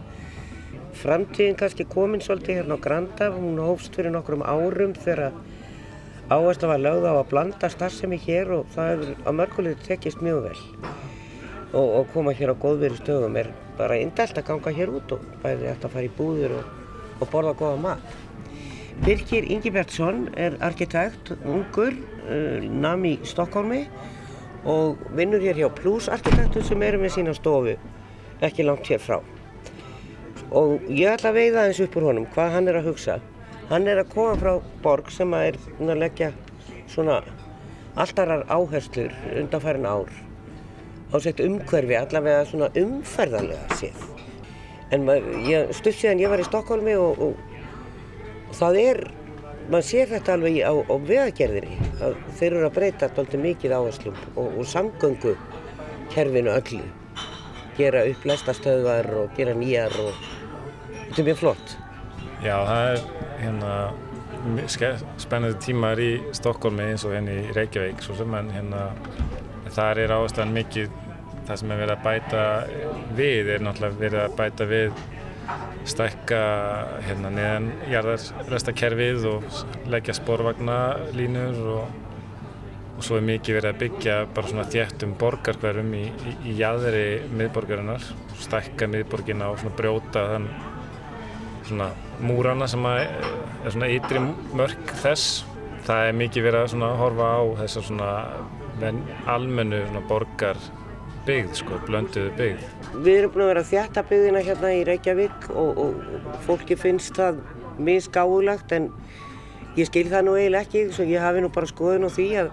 [0.94, 5.32] Framtíðin kannski komin svolítið hérna á Granda, hún hófst fyrir nokkrum árum þegar
[6.30, 10.40] áherslu var lögð á að blanda starfsemi hér og það hefur að mörgulegði tekist mjög
[10.46, 10.62] vel.
[11.74, 15.26] Og, og koma hér á góðveri stöðum er bara indælt að ganga hér út og
[15.42, 16.72] bæði eftir að fara í búðir og,
[17.18, 18.16] og borða góða mat.
[19.04, 21.96] Birkir Ingibjartsson er arkitekt, ungur,
[22.28, 23.82] uh, nam í Stokkólmi
[24.70, 27.74] og vinnur hér hjá Plus arkitektur sem eru með sína stofu
[28.44, 29.18] ekki langt hér frá.
[30.54, 33.18] Og ég ætla að veiða eins upp úr honum hvað hann er að hugsa.
[33.70, 34.52] Hann er að koma frá
[34.84, 36.30] borg sem að er að leggja
[36.92, 37.22] svona
[37.98, 40.10] alltarar áherslur undanfærin ár
[41.14, 44.06] á sett umhverfi, allavega svona umferðarlega séð.
[44.94, 45.06] En
[45.74, 49.00] stutt síðan ég var í Stokkólmi og, og það er,
[49.70, 54.18] maður sér þetta alveg á, á vegagerðinni, að þeir eru að breyta alltaf mikið áherslum
[54.34, 55.36] og, og samgöngu
[56.14, 56.82] kerfinu öllu,
[57.78, 60.33] gera upp lestastöðvar og gera nýjar og
[61.14, 61.76] þetta er mjög flott.
[62.42, 63.04] Já, það er
[63.38, 63.74] hérna
[65.22, 68.88] spennandi tímar í Stokkólmi eins og hérna í Reykjavík svo sem en hérna
[69.72, 70.90] þar er áherslan mikið
[71.46, 72.42] það sem er verið að bæta
[73.16, 75.02] við er náttúrulega verið að bæta við
[75.94, 76.42] stækka
[77.06, 79.58] hérna neðan jarðarrestakerfið og
[79.92, 81.98] leggja sporvagnalínur og,
[82.96, 87.08] og svo er mikið verið að byggja bara svona þjættum borgarhverfum í, í, í jæðri
[87.32, 88.12] miðborgarinnar
[88.44, 90.48] stækka miðborgina og svona brjóta þann
[91.68, 93.10] svona múrana sem er
[93.72, 94.22] svona ytri
[94.56, 95.44] mörk þess
[95.84, 98.10] það er mikið verið að horfa á þessar svona
[99.30, 100.60] almennu svona borgar
[101.24, 102.64] byggð sko, blönduðu byggð.
[103.04, 107.40] Við erum búin að vera þjætta byggðina hérna í Reykjavík og, og fólki finnst það
[107.80, 108.90] misgáðulegt en
[109.78, 112.50] ég skil það nú eiginlega ekki svo ég hafi nú bara skoðun á því að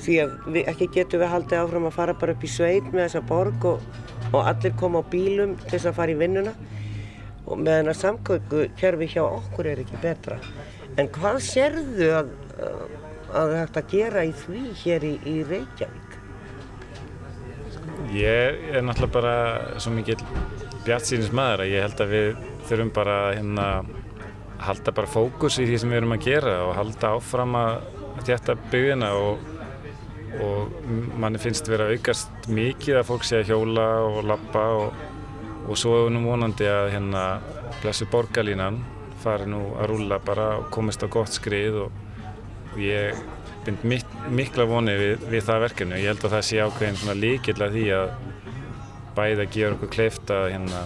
[0.00, 3.02] því að við, ekki getum við haldið áfram að fara bara upp í sveit með
[3.06, 3.88] þessa borg og,
[4.32, 6.54] og allir koma á bílum til þess að fara í vinnuna
[7.50, 10.38] og meðan að samgöngu kjörfi hjá okkur er ekki betra.
[10.98, 12.32] En hvað sérðu að,
[13.34, 16.16] að að gera í því hér í, í Reykjavík?
[18.16, 19.34] Ég er náttúrulega bara
[19.82, 20.24] svo mikið
[20.86, 22.30] bjart sínis maður að ég held að við
[22.68, 23.66] þurfum bara hérna
[24.60, 27.76] halda bara fókus í því sem við erum að gera og halda áfram að
[28.26, 29.46] þjætta byggðina og,
[30.44, 35.06] og manni finnst vera aukast mikið að fólk sé að hjóla og lappa og
[35.70, 37.24] og svo er nú vonandi að hérna
[37.80, 38.80] blessu borgarlínan
[39.22, 42.00] fari nú að rúla bara og komist á gott skrið og,
[42.72, 43.18] og ég
[43.66, 45.96] bind mik mikla voni við, við það verkefni.
[45.96, 48.14] Og ég held að það sé ákveðin svona líkill að því að
[49.18, 50.82] bæða að gera okkur kleift að hérna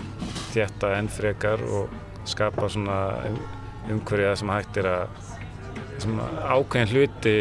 [0.54, 1.96] þjætta enn frekar og
[2.28, 3.40] skapa svona um,
[3.94, 5.18] umhverja sem hægt er að
[6.50, 7.36] ákveðin hluti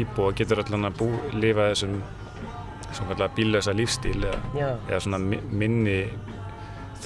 [0.00, 1.98] íbúa getur allan að bú, lifa þessum
[2.96, 5.98] svona bíllösa lífstíl eða, eða svona minni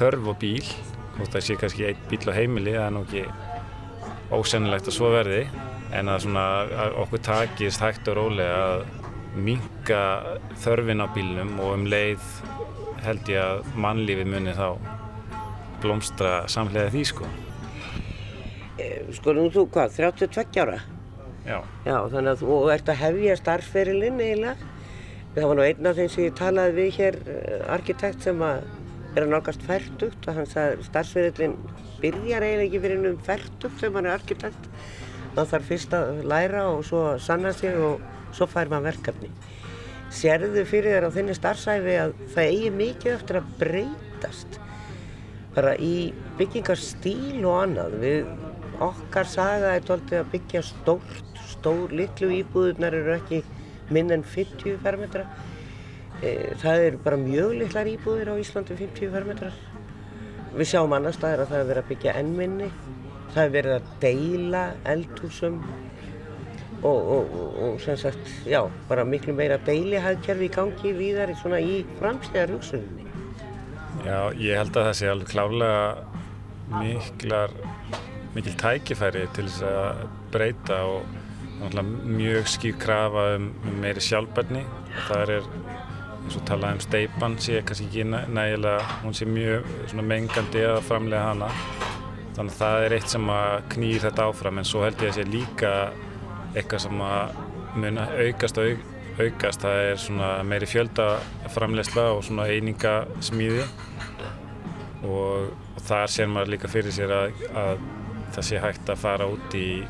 [0.00, 0.64] þörf og bíl
[1.18, 3.24] þótt að sé kannski einn bíl á heimili það er nú ekki
[4.32, 5.42] ósennilegt að svo verði
[5.96, 6.44] en að, svona,
[6.84, 8.84] að okkur takist hægt og rólega að
[9.40, 10.02] minga
[10.62, 12.24] þörfin á bílnum og um leið
[13.04, 14.68] held ég að mannlífi muni þá
[15.82, 17.28] blómstra samlega því sko
[18.80, 20.80] eh, Sko nú þú hvað, 32 ára?
[21.44, 21.60] Já.
[21.86, 24.68] Já, þannig að þú ert að hefja starfsferilinn eiginlega.
[25.34, 28.66] Það var nú einn af þeim sem ég talaði við hér, eh, arkitekt sem að
[29.14, 31.56] er að nálgast færtugt og hann sagði starfsverðilinn
[32.00, 34.68] byrjar eiginlega ekki fyrir um færtugt þegar mann er arkitekt.
[35.34, 38.02] Það þarf fyrst að læra og svo að sanna sig og
[38.36, 39.30] svo fær maður verkefni.
[40.14, 44.60] Sérðu fyrir þér á þinni starfsæfi að það eigi mikið eftir að breytast
[45.54, 47.96] bara í byggingarstíl og annað.
[48.02, 53.42] Við okkar saga er tóltið að byggja stórt, stór, litlu íbúðunar eru ekki
[53.90, 55.26] minn en 50 fermetra
[56.20, 59.60] það eru bara mjög litlar íbúðir á Íslandi 50 fermetrar.
[60.50, 62.70] Við sjáum annar staðir að það er verið að byggja ennminni,
[63.34, 65.60] það er verið að deila eldhúsum
[66.80, 71.80] og, og, og sem sagt, já, bara miklu meira deilihæðkerfi í gangi víðar svona í
[72.00, 73.06] framstíðar hugsuninni.
[74.00, 75.82] Já, ég held að það sé alveg klálega
[76.80, 77.56] miklar,
[78.34, 81.18] mikil tækifæri til þess að breyta og
[82.08, 85.48] mjög skýr krafa um, um meiri sjálfbarni og það er
[86.30, 89.64] eins og talaði um steipan sé kannski ekki nægilega, hún sé mjög
[90.06, 91.48] mengandi að framlega hana.
[92.36, 95.16] Þannig að það er eitt sem að knýr þetta áfram en svo held ég að
[95.16, 95.72] sé líka
[96.54, 97.40] eitthvað sem að
[97.82, 98.84] mun aukast og
[99.18, 103.64] aukast, það er svona meiri fjöldaframlegsla og svona einingasmíði.
[105.10, 107.82] Og, og þar sér maður líka fyrir sér að, að
[108.36, 109.82] það sé hægt að fara út í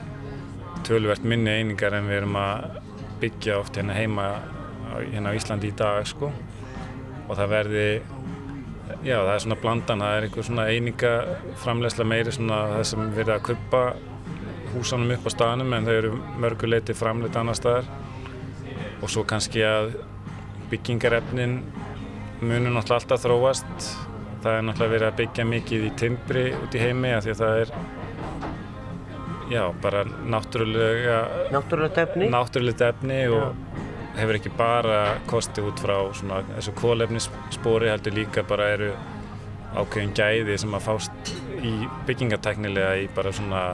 [0.88, 2.80] tölvert minni einingar en við erum að
[3.20, 4.30] byggja oft hérna heima
[4.98, 6.30] hérna á Íslandi í dag sko.
[7.28, 7.86] Og það verði
[9.06, 11.12] já það er svona blandan, það er einhver svona eininga
[11.62, 13.82] framlegslega meiri svona það sem verði að kuppa
[14.74, 17.88] húsanum upp á staðnum en þau eru mörguleiti framleitt annar staðar.
[19.00, 19.94] Og svo kannski að
[20.70, 21.60] byggingarefnin
[22.40, 23.88] munur náttúrulega alltaf þróast.
[24.40, 27.42] Það er náttúrulega verið að byggja mikið í timbri út í heimi af því að
[27.42, 27.74] það er
[29.50, 31.18] já bara náttúrulega
[31.54, 31.98] náttúrulegt
[32.86, 33.24] efni.
[33.34, 33.69] og
[34.20, 38.90] hefur ekki bara kosti út frá svona, þessu kólefnisspori heldur líka bara eru
[39.70, 41.72] ákveðin gæði sem að fást í
[42.08, 43.64] byggingateknilega í bara svona,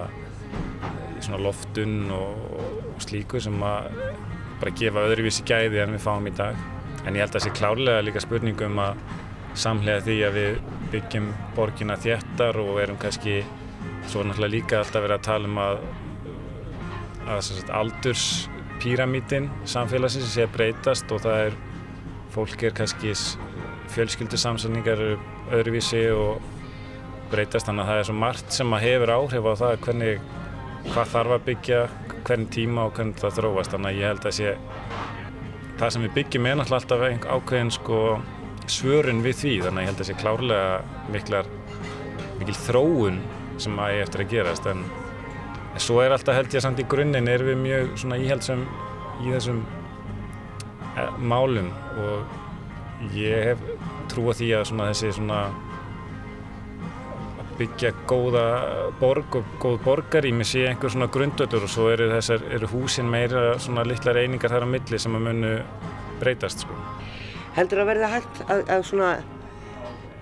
[1.16, 3.92] í svona loftun og, og slíku sem að
[4.60, 6.58] bara gefa öðruvísi gæði en við fáum í dag.
[7.06, 9.00] En ég held að það sé klárlega líka spurningum að
[9.56, 10.58] samlega því að við
[10.92, 13.38] byggjum borgina þéttar og erum kannski
[14.10, 15.80] svo náttúrulega líka alltaf verið að tala um að,
[17.26, 18.26] að, að aldurs
[18.82, 21.56] píramítin samfélagsins sé að breytast og það er
[22.34, 23.14] fólk er kannski
[23.94, 25.02] fjölskyldu samsendingar
[25.54, 26.42] öðruvísi og
[27.30, 27.68] breytast.
[27.68, 30.26] Þannig að það er svo margt sem að hefur áhrif á það hvernig,
[30.90, 31.80] hvað þarf að byggja,
[32.26, 33.74] hvernig tíma og hvernig það þróast.
[33.74, 34.54] Þannig að ég held að sé
[35.76, 38.02] það sem við byggjum er náttúrulega alltaf einhver ákveðin sko
[38.66, 39.56] svörun við því.
[39.66, 41.50] Þannig að ég held að sé klárlega miklar,
[42.40, 43.20] mikil þróun
[43.62, 44.70] sem ég eftir að gerast.
[44.70, 44.84] En,
[45.76, 48.62] en svo er alltaf held ég samt í grunninn er við mjög svona íhaldsum
[49.20, 49.58] í þessum
[50.96, 51.68] e, málum
[52.00, 53.64] og ég hef
[54.08, 55.40] trú á því að svona þessi svona
[57.42, 58.46] að byggja góða
[59.02, 63.58] borg og góð borgarými sé einhver svona grundöllur og svo eru þessar eru húsin meira
[63.60, 65.52] svona litlar einingar þar á milli sem að munu
[66.22, 66.80] breytast sko.
[67.56, 69.12] Heldur að verða hægt að, að svona,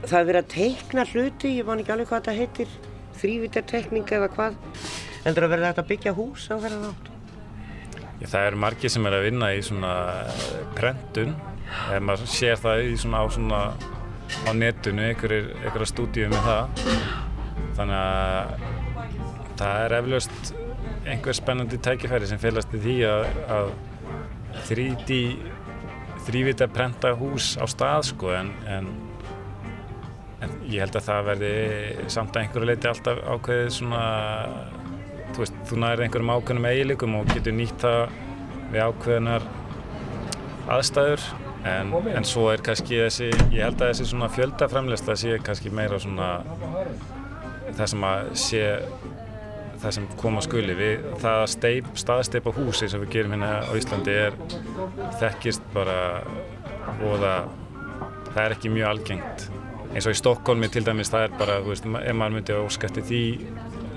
[0.02, 2.76] það er verið að teikna hluti, ég man ekki alveg hvað þetta heitir,
[3.22, 4.60] þrývítartekning eða hvað.
[5.24, 7.10] Heldur að verða hægt að byggja hús á þeirra nátt?
[8.20, 9.92] Já, það eru margir sem er að vinna í svona
[10.76, 11.34] prentun,
[11.92, 13.62] ef maður sér það í svona á svona
[14.44, 16.84] á netinu, einhverja stúdíu með það.
[17.74, 18.54] Þannig að
[19.58, 20.54] það er eflaust
[21.04, 23.72] einhver spennandi tækifæri sem félast í því að, að
[24.68, 25.18] 3D
[26.24, 28.88] þrývita prenta hús á stað sko en, en,
[30.44, 31.52] en ég held að það verði
[32.12, 34.04] samt að einhverju leiti alltaf ákveðið svona
[35.34, 38.02] þú veist, þú nærið einhverjum ákveðnum eiginleikum og getur nýtt það
[38.74, 39.48] við ákveðnar
[40.74, 41.26] aðstæður
[41.68, 46.00] en, en svo er kannski þessi, ég held að þessi svona fjöldaframlesta sé kannski meira
[46.02, 46.30] svona
[47.74, 48.64] það sem að sé
[49.84, 50.76] það sem koma skuli.
[50.78, 54.38] Við það að staðsteipa húsi sem við gerum hérna á Íslandi er
[55.20, 55.98] þekkist bara
[57.04, 57.50] og það,
[58.30, 59.48] það er ekki mjög algengt.
[59.94, 62.64] Eins og í Stokkólmi til dæmis það er bara, þú veist, ef maður myndi að
[62.68, 63.24] óskætti því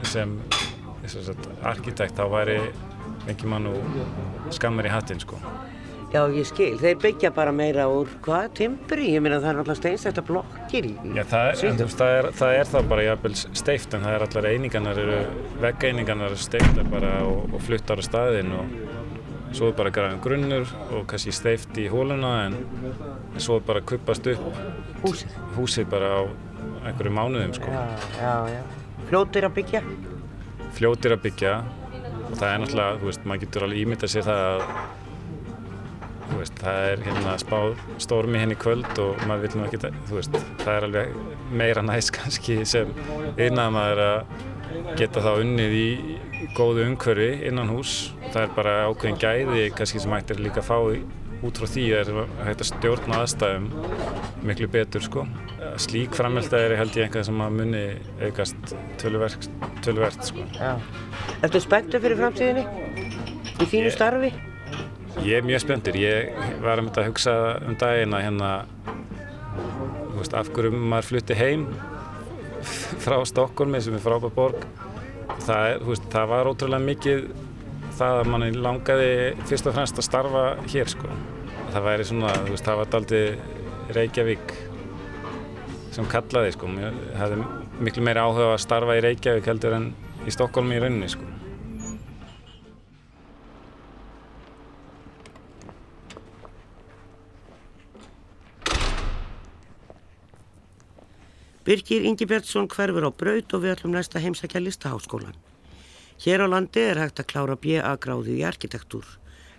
[0.06, 0.36] sem
[1.64, 2.60] arkitekt þá væri
[3.32, 5.40] ekki mann og skammar í hattin sko
[6.08, 6.78] Já, ég skil.
[6.80, 8.46] Þeir byggja bara meira úr hvað?
[8.56, 9.10] Timbri?
[9.12, 12.60] Ég meina það er alltaf steinsætta blokkir í Já, það er, en, það er, það
[12.60, 15.02] er þá bara jafnvel steift en það er allar einingarnar
[15.66, 18.72] veggeiningarnar eru steifta bara og, og fluttar á staðinn og
[19.58, 22.56] svo er bara græðin grunnur og kannski steift í hóluna en,
[23.34, 24.48] en svo er bara kuppast upp
[25.04, 26.22] húsið, húsið bara á
[26.88, 27.68] einhverju mánuðum sko.
[27.68, 27.84] Já,
[28.22, 28.62] já, já.
[29.10, 29.84] Fljótir að byggja?
[30.76, 31.58] Fljótir að byggja
[32.28, 34.64] og það er náttúrulega, þú veist, maður getur alveg ímyndað sér það að
[36.38, 37.56] Veist, það er hérna spá
[38.04, 41.16] stormi henni kvöld og maður vil nú ekki, þú veist, það er alveg
[41.58, 42.92] meira næst kannski sem
[43.40, 45.88] innan maður að geta þá unnið í
[46.58, 47.96] góðu umhverfi innan hús.
[48.34, 50.78] Það er bara ákveðin gæði kannski sem hægt er líka að fá
[51.48, 53.68] út frá því að það er hægt að stjórna aðstæðum
[54.50, 55.26] miklu betur sko.
[55.78, 57.82] Slík framhælda er held ég einhvað sem að muni
[58.26, 60.46] aukast tölverkt sko.
[61.46, 62.64] Ertu spenntu fyrir framtíðinni?
[63.62, 63.94] Í þínu ég...
[63.94, 64.32] starfi?
[65.22, 65.98] Ég er mjög spenntur.
[66.02, 66.32] Ég
[66.64, 67.36] var um þetta að hugsa
[67.68, 68.52] um daginn að hérna,
[70.16, 71.68] veist, af hverju maður flutti heim
[73.06, 74.66] frá Stokkólmi sem er frábæð borg.
[75.46, 77.28] Það, veist, það var ótrúlega mikið
[78.00, 79.12] það að manni langaði
[79.46, 81.14] fyrst og fremst að starfa hér, sko.
[81.70, 83.24] Það væri svona, veist, það var aldrei
[83.94, 84.58] Reykjavík
[85.98, 86.70] sem kallaði, sko.
[86.70, 87.42] Mér hefði
[87.82, 89.92] miklu meira áhuga að starfa í Reykjavík heldur en
[90.28, 91.26] í Stokkólmi í rauninni, sko.
[101.68, 105.36] Birgir Ingi Björnsson hverfur á braut og við ætlum næst að heimsækja listaháskólan.
[106.24, 107.92] Hér á landi er hægt að klára B.A.
[108.00, 109.18] gráði í arkitektúr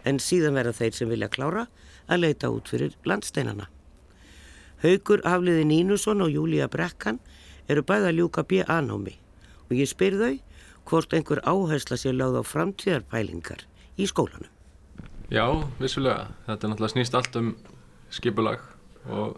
[0.09, 1.67] en síðan verða þeir sem vilja klára
[2.09, 3.69] að leita út fyrir landsteinana.
[4.83, 7.19] Haugur Hafliði Nínusson og Júlia Brekkan
[7.69, 8.79] eru bæða að ljúka B.A.
[8.85, 9.17] námi
[9.69, 10.37] og ég spyr þau
[10.89, 13.67] hvort einhver áhersla sé lögð á framtíðarpælingar
[13.99, 14.49] í skólanum.
[15.29, 15.45] Já,
[15.83, 16.31] vissulega.
[16.47, 17.53] Þetta er náttúrulega snýst allt um
[18.15, 18.63] skipulag
[19.13, 19.37] og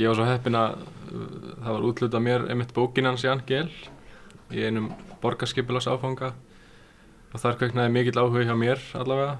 [0.00, 0.78] Ég var svo heppin að
[1.12, 1.24] uh,
[1.60, 3.68] það var útlutað mér einmitt bókin hans Jan Gehl
[4.52, 4.88] í einum
[5.20, 6.30] borgarskipilags áfanga
[7.32, 9.34] og þar kveiknaði mikill áhuga hjá mér allavega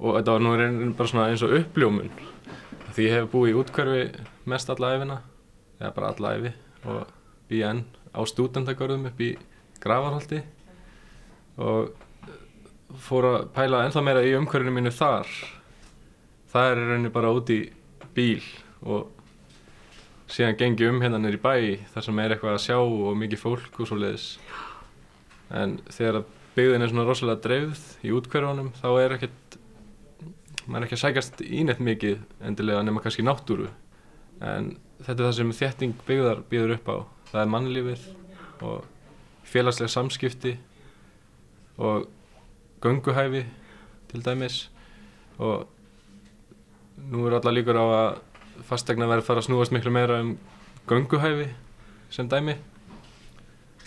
[0.00, 2.12] og þetta var nú reynir bara svona eins og uppljómun
[3.00, 4.00] því ég hef búið í útkverfi
[4.52, 5.14] mest alla æfina
[5.78, 6.50] eða bara alla æfi
[6.84, 7.12] og
[7.48, 7.80] býð enn
[8.12, 9.30] á stúdendagörðum upp í
[9.80, 10.40] Gravarhaldi
[11.64, 11.94] og
[13.00, 15.30] fór að pæla ennþá meira í umhverfinu mínu þar.
[16.52, 17.60] Það er reynir bara út í
[18.12, 18.44] bíl
[18.84, 19.08] og
[20.28, 21.54] síðan gengi um hérna nýri bæ
[21.94, 24.34] þar sem er eitthvað að sjá og mikið fólk og svo leiðis
[25.56, 29.39] en þegar byggðin er svona rosalega dreifð í útkverðunum þá er ekkert
[30.70, 33.66] maður er ekki að sækast í neitt mikið endilega nema kannski náttúru.
[34.40, 36.96] En þetta er það sem þétting byggðar býður upp á.
[37.32, 38.04] Það er mannlífið
[38.66, 38.84] og
[39.50, 40.54] félagslega samskipti
[41.80, 42.06] og
[42.84, 43.44] gönguhæfi
[44.12, 44.62] til dæmis.
[45.40, 45.66] Og
[47.10, 50.36] nú er alla líkur á að fastegna verður fara að snúast miklu meira um
[50.88, 51.50] gönguhæfi
[52.14, 52.54] sem dæmi.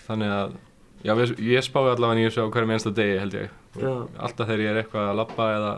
[0.04, 0.56] Þannig að
[1.04, 3.60] já, ég spái allavega nýjum svo hverjum einsta degi held ég.
[3.74, 3.90] Já.
[4.22, 5.74] alltaf þegar ég er eitthvað að labba eða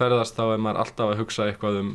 [0.00, 1.92] ferðast þá er maður alltaf að hugsa eitthvað um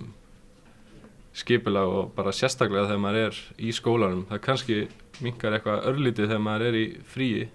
[1.35, 4.23] skipulag og bara sérstaklega þegar maður er í skólanum.
[4.29, 4.79] Það kannski
[5.25, 7.45] minkar eitthvað örlítið þegar maður er í fríi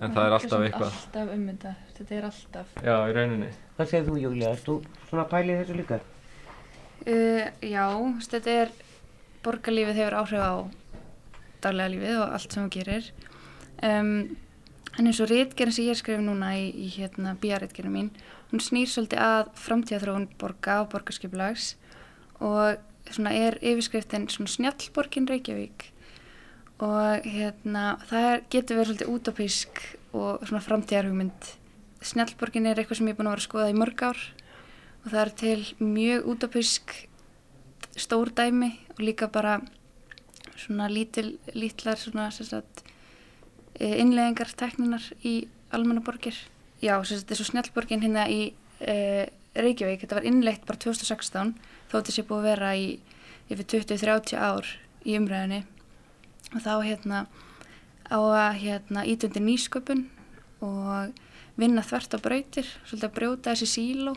[0.00, 0.98] en það er alltaf eitthvað.
[0.98, 2.74] alltaf um þetta, þetta er alltaf.
[2.84, 3.50] Já, í rauninni.
[3.76, 4.52] Hvað segir þú Júlia?
[4.52, 4.76] Erst þú
[5.08, 6.00] svona að pæli þessu líka?
[7.06, 7.86] uh, já,
[8.26, 8.74] þetta er
[9.44, 10.52] borgarlífið hefur áhrif á
[11.64, 13.10] daglega lífið og allt sem þú gerir.
[13.84, 14.12] Um,
[14.98, 18.12] en eins og rítgerðin sem ég er skrifið núna í, í hérna bíarítgerðin mín
[18.50, 21.74] hún snýr svolítið að framtíðaþróun borga og borgarskipulags
[22.40, 22.80] og
[23.10, 25.88] svona er yfirskriftin svona snjallborgin Reykjavík
[26.80, 29.82] og hérna það getur verið svolítið útópísk
[30.16, 31.50] og svona framtíðarhugmynd
[32.10, 34.22] snjallborgin er eitthvað sem ég er búin að vera að skoða í mörg ár
[35.00, 36.96] og það er til mjög útópísk
[38.00, 39.60] stór dæmi og líka bara
[40.60, 42.84] svona lítil, lítlar svona sagt
[43.80, 46.36] innleðingar tekninar í almenna borgir.
[46.80, 48.40] Já, sem sagt þessu snjallborgin hérna í
[48.80, 49.26] uh,
[49.56, 51.54] Reykjavík, þetta var innleitt bara 2016
[51.90, 52.86] þótt þessi búið að vera í
[53.50, 54.68] yfir 20-30 ár
[55.04, 55.64] í umræðinni
[56.54, 57.24] og þá hérna
[58.10, 60.06] á að hérna ítundi nýsköpun
[60.64, 61.18] og
[61.60, 64.14] vinna þvert á brautir, svolítið að brjóta þessi síló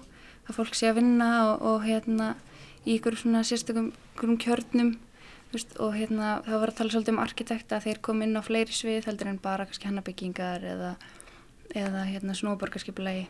[0.47, 2.33] að fólk sé að vinna og, og hérna
[2.83, 3.91] í ykkur svona sérstökum
[4.39, 4.95] kjörnum
[5.53, 8.75] veist, og hérna það var að tala svolítið um arkitekta þeir kom inn á fleiri
[8.75, 10.93] svið heldur en bara kannski hannabyggingar eða,
[11.73, 13.27] eða hérna snóborgarskipulegi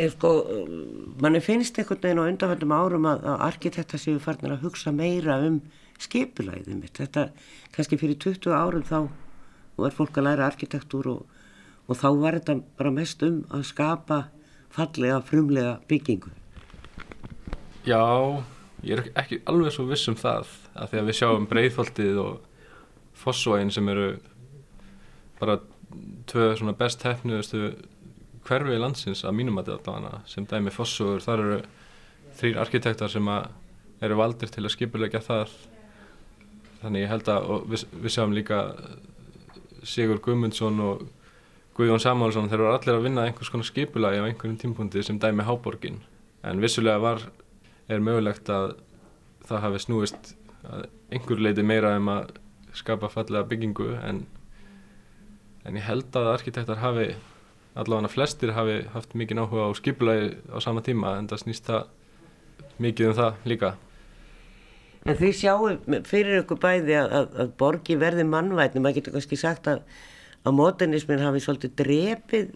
[0.00, 0.30] Er sko,
[1.20, 5.36] manni finnst einhvern veginn á undanfjöndum árum að, að arkitekta séu farnir að hugsa meira
[5.44, 5.58] um
[6.00, 6.96] skipulæðið mitt.
[6.96, 7.26] Þetta,
[7.74, 8.98] kannski fyrir 20 árum þá
[9.84, 11.42] er fólk að læra arkitektúr og,
[11.88, 14.22] og þá var þetta bara mest um að skapa
[14.72, 16.32] fallega, frumlega byggingu.
[17.84, 18.00] Já,
[18.86, 22.32] ég er ekki alveg svo viss um það að því að við sjáum breyðfaldið og
[23.22, 24.08] fossvægin sem eru
[25.42, 25.58] bara
[26.30, 27.72] tvö svona best hefnuðustu
[28.46, 31.58] hverfi landsins að mínum að þetta allavega sem dæmi fossugur, þar eru
[32.38, 33.28] þrýr arkitektar sem
[34.02, 35.56] eru valdir til að skipulegja það.
[36.82, 38.62] Þannig ég held að, við, við sjáum líka
[39.86, 41.04] Sigur Guðmundsson og
[41.76, 45.46] Guðjón Samálsson, þeir eru allir að vinna einhvers konar skipulagi á einhverjum tímpundi sem dæmi
[45.46, 46.02] Háborgin,
[46.44, 47.22] en vissulega var
[47.88, 48.74] er mögulegt að
[49.48, 50.34] það hafi snúist
[50.68, 52.34] að einhver leiti meira um að
[52.76, 54.22] skapa fallega byggingu en,
[55.64, 57.12] en ég held að arkitektar hafi
[57.78, 62.78] allavega flestir hafi haft mikið áhuga á skipulagi á sama tíma en það snýst það
[62.82, 63.74] mikið um það líka
[65.02, 65.70] En þið sjáu
[66.06, 69.80] fyrir ykkur bæði að, að, að borgi verði mannvætni, maður getur kannski sagt að,
[70.46, 72.52] að modernismin hafi svolítið drepið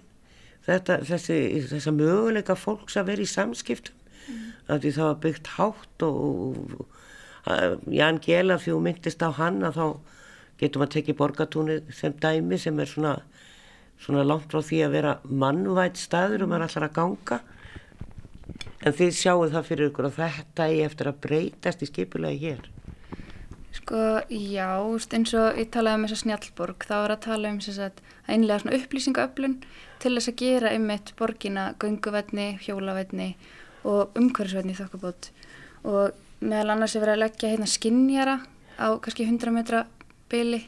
[0.66, 1.38] þetta, þessi,
[1.72, 3.96] þessa möguleika fólks að vera í samskiptum
[4.28, 4.44] mm.
[4.70, 7.02] af því það var byggt hátt og, og,
[7.50, 9.86] og Jan Gelafjú myndist á hann að þá
[10.61, 13.16] getur maður tekið borgatúni sem dæmi sem er svona
[14.02, 17.38] svona langt frá því að vera mannvætt staður og maður allar að ganga.
[18.86, 22.68] En þið sjáu það fyrir ykkur að þetta er eftir að breytast í skipulagi hér?
[23.76, 24.02] Sko,
[24.32, 24.68] já,
[25.16, 28.62] eins og ég talaði um þessa snjallborg, þá er að tala um sagt, að einlega
[28.62, 29.57] svona upplýsingaöflun
[30.02, 33.34] til þess að gera einmitt borgina gönguvetni, hjólavetni
[33.86, 35.30] og umhverfisvetni þokkabót.
[35.86, 38.38] Og meðal annars er verið að leggja hérna skinnjara
[38.80, 39.84] á kannski 100 metra
[40.33, 40.62] byli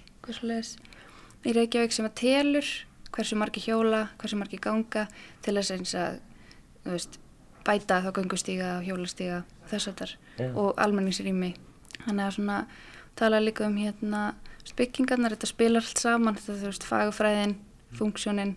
[1.48, 2.68] í Reykjavík sem að telur
[3.14, 5.06] hversu margi hjóla, hversu margi ganga
[5.44, 6.18] til þess eins að
[6.84, 7.18] veist,
[7.64, 10.52] bæta þá gangustíga og hjólastíga þess að þar yeah.
[10.58, 11.54] og almenningsrými.
[12.04, 12.58] Þannig að svona
[13.18, 14.34] tala líka um hérna
[14.76, 17.54] byggingarnar, þetta spilar allt saman þetta þú veist fagfræðin,
[17.96, 18.56] funksjónin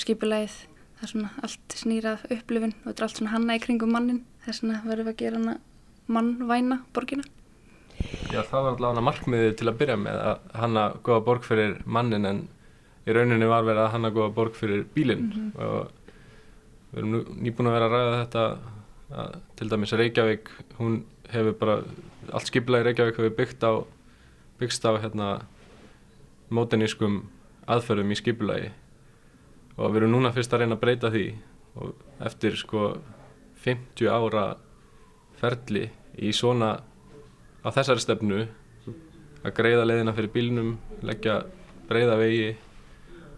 [0.00, 0.54] skipulæð
[0.96, 4.22] það er svona allt snýrað upplifin og þetta er allt svona hanna í kringum mannin
[4.46, 5.56] þess að verðum við að gera hana
[6.16, 7.26] mannvæna borgina
[8.32, 12.28] Já það var allavega markmiðið til að byrja með að hanna goða borg fyrir mannin
[12.28, 12.40] en
[13.06, 15.26] í rauninni var verið að hanna góða borg fyrir bílinn.
[15.26, 15.62] Mm -hmm.
[15.64, 15.90] og
[16.92, 18.44] við erum nýbúin að vera að ræða þetta
[19.16, 21.76] að til dæmis Reykjavík hún hefur bara
[22.32, 23.72] allt skiplega í Reykjavík hefur byggt á
[24.58, 25.28] byggst á hérna
[26.50, 27.22] mótenískum
[27.66, 28.70] aðferðum í skipulagi.
[29.76, 31.26] Og við erum núna fyrst að reyna að breyta því.
[31.76, 31.94] Og
[32.24, 32.96] eftir sko
[33.64, 34.56] 50 ára
[35.36, 36.78] ferli í svona
[37.66, 38.46] á þessari stefnu
[39.42, 40.72] að greiða leiðina fyrir bílnum
[41.06, 41.40] leggja
[41.90, 42.54] breyða vegi.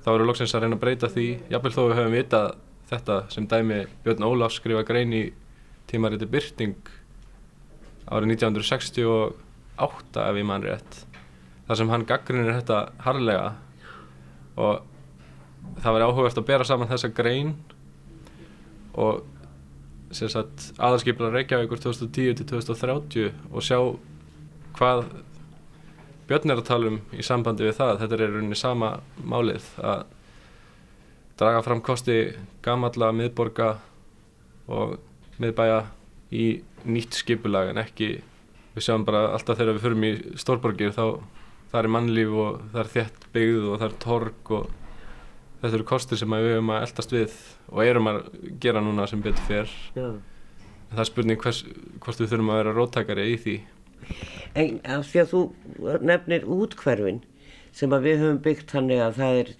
[0.05, 1.29] Þá við loksins að reyna að breyta því.
[1.53, 2.49] Jafnvel þó við höfum vitað
[2.89, 5.23] þetta sem dæmi Björn Ólafs skrifa grein í
[5.89, 6.77] tímariti Byrting
[8.09, 11.03] árið 1968 ef ég mann rétt
[11.69, 13.49] þar sem hann gaggrinir þetta harlega
[14.59, 14.87] og
[15.83, 17.53] það var áhugast að bera saman þessa grein
[18.99, 19.27] og
[20.09, 23.79] aðalskipla Reykjavíkur 2010-2030 og sjá
[24.79, 25.05] hvað
[26.29, 28.91] Björn er að tala um í sambandi við það, þetta er rauninni sama
[29.25, 30.03] málið að
[31.41, 32.19] draga fram kosti
[32.65, 33.71] gamalla miðborga
[34.69, 34.99] og
[35.41, 35.87] miðbæja
[36.35, 36.49] í
[36.85, 38.19] nýtt skipulag en ekki,
[38.75, 40.13] við sjáum bara alltaf þegar við förum í
[40.43, 41.05] stórborgir þá
[41.73, 44.69] það er mannlíf og það er þétt byggð og það er torg og
[45.61, 48.21] þetta eru kostir sem við höfum að eldast við og erum að
[48.63, 49.73] gera núna sem betur fyrr.
[49.97, 50.09] Já.
[50.89, 51.65] Það er spurning hvers,
[52.01, 53.57] hvort við þurfum að vera róttakari í því.
[54.59, 55.43] En af því að þú
[56.09, 57.23] nefnir útkverfin
[57.79, 59.51] sem að við höfum byggt þannig að það er,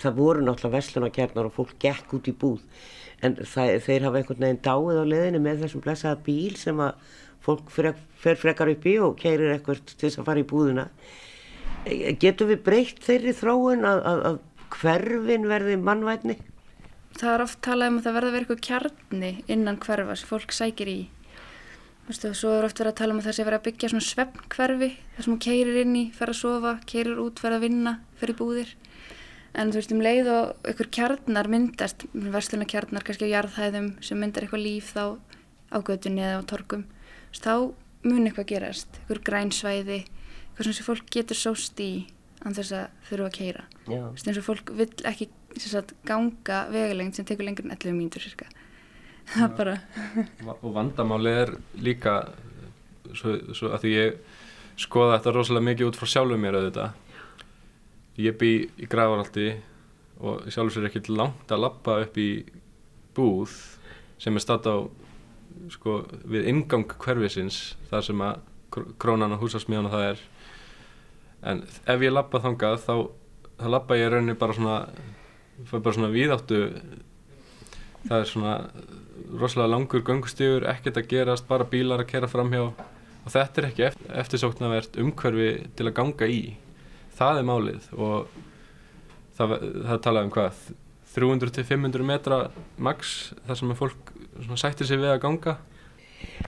[0.00, 2.62] það voru náttúrulega vestlunarkernar og fólk gekk út í búð
[3.22, 7.18] en það, þeir hafa einhvern veginn dáið á leðinu með þessum blessaða bíl sem að
[7.42, 10.86] fólk frek, fer frekar upp í og keirir eitthvað til þess að fara í búðuna.
[12.22, 14.40] Getur við breytt þeirri þróun að, að, að
[14.76, 16.38] hverfin verði mannvætni?
[17.18, 20.54] Það er oft talað um að það verða vera eitthvað kjarni innan hverfa sem fólk
[20.56, 21.00] sækir í.
[22.08, 24.06] Og svo er oft verið að tala um að það sé verið að byggja svona
[24.06, 27.92] svefnkverfi þar sem hún keirir inn í, fer að sofa, keirir út, fer að vinna,
[28.18, 28.72] fer í búðir.
[29.52, 34.18] En þú veist, um leið og ykkur kjarnar myndast, versluna kjarnar kannski á jarðhæðum sem
[34.18, 35.04] myndar eitthvað líf þá
[35.72, 37.54] á gödunni eða á torgum, þú veist, þá
[38.08, 40.00] mun eitthvað gerast, ykkur grænsvæði,
[40.48, 41.92] eitthvað sem fólk getur sóst í
[42.42, 43.64] an þess að þurfa að keira.
[43.86, 45.28] Þú veist, eins og fólk vill ekki
[45.60, 48.48] sagt, ganga vegulegnd sem tekur lengur en 11 mínútur cirka.
[49.32, 49.74] Það er bara,
[50.58, 52.14] og vandamálið er líka
[53.16, 54.18] svo, svo að því ég
[54.82, 56.96] skoða þetta rosalega mikið út frá sjálfum mér auðvitað.
[58.20, 58.50] Ég bý
[58.82, 59.46] í Grafaraldi
[60.22, 62.30] og sjálfur sér ekkert langt að lappa upp í
[63.16, 63.54] búð
[64.22, 64.76] sem er statt á
[65.72, 68.42] sko, við ingang hverfisins þar sem að
[68.72, 70.22] kr- krónan og húsasmíðan það er.
[71.42, 72.94] En ef ég lappa þangað þá,
[73.60, 74.76] þá lappa ég rauninni bara svona
[75.68, 76.60] fæ bara svona víðáttu.
[78.08, 78.54] Það er svona
[79.30, 82.64] rosalega langur göngustígur, ekkert að gerast, bara bílar að kera framhjá
[83.22, 86.40] og þetta er ekki eft eftirsóknarvert umhverfi til að ganga í.
[87.16, 88.32] Það er málið og
[89.38, 89.58] það,
[89.88, 90.62] það talaði um hvað,
[91.12, 92.38] 300-500 metra
[92.80, 94.12] max þar sem að fólk
[94.56, 95.58] sættir sig við að ganga.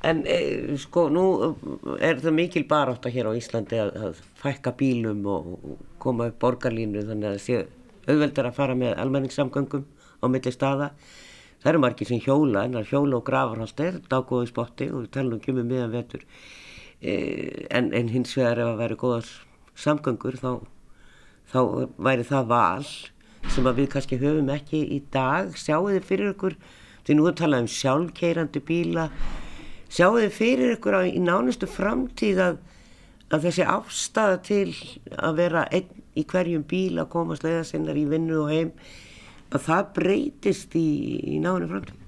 [0.07, 0.39] En e,
[0.81, 1.25] sko, nú
[1.99, 5.51] er það mikil barátta hér á Íslandi að, að fækka bílum og
[6.03, 7.61] koma upp borgarlínu þannig að það sé
[8.05, 9.85] auðveldar að fara með almenningssamgöngum
[10.23, 10.91] á milli staða.
[11.65, 15.13] Það eru margir sem hjóla, en að hjóla og grafarhald er daggóði spotti og við
[15.15, 16.27] talum um kemur miðan vetur.
[17.01, 17.15] E,
[17.73, 19.31] en, en hins vegar ef að væri góðar
[19.81, 20.51] samgöngur þá,
[21.49, 21.61] þá
[22.05, 22.85] væri það val
[23.55, 25.57] sem að við kannski höfum ekki í dag.
[25.57, 26.59] Sjáu þið fyrir ykkur,
[27.09, 29.07] því nú er talað um sjálfkeirandi bíla,
[29.89, 32.61] sjáu þið fyrir ykkur á, í nánustu framtíð að,
[33.33, 34.69] að þessi afstæða til
[35.17, 38.77] að vera einn í hverjum bíl að komast leiða sinnar í vinnu og heim,
[39.55, 40.89] að það breytist í,
[41.35, 42.01] í nánu framtíð.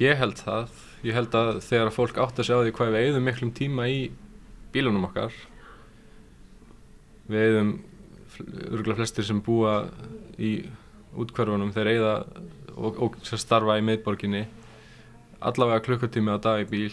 [0.00, 0.82] Ég held það.
[1.06, 3.98] Ég held að þegar fólk átt að sjá því hvað við eigðum miklum tíma í
[4.74, 5.34] bílunum okkar
[7.30, 7.72] við eigðum
[8.72, 9.76] örgulega flestir sem búa
[10.40, 10.56] í
[11.14, 12.14] útkverfunum þeir eigða
[12.74, 14.42] og, og starfa í miðborginni
[15.44, 16.90] allavega klukkutími á dag í bíl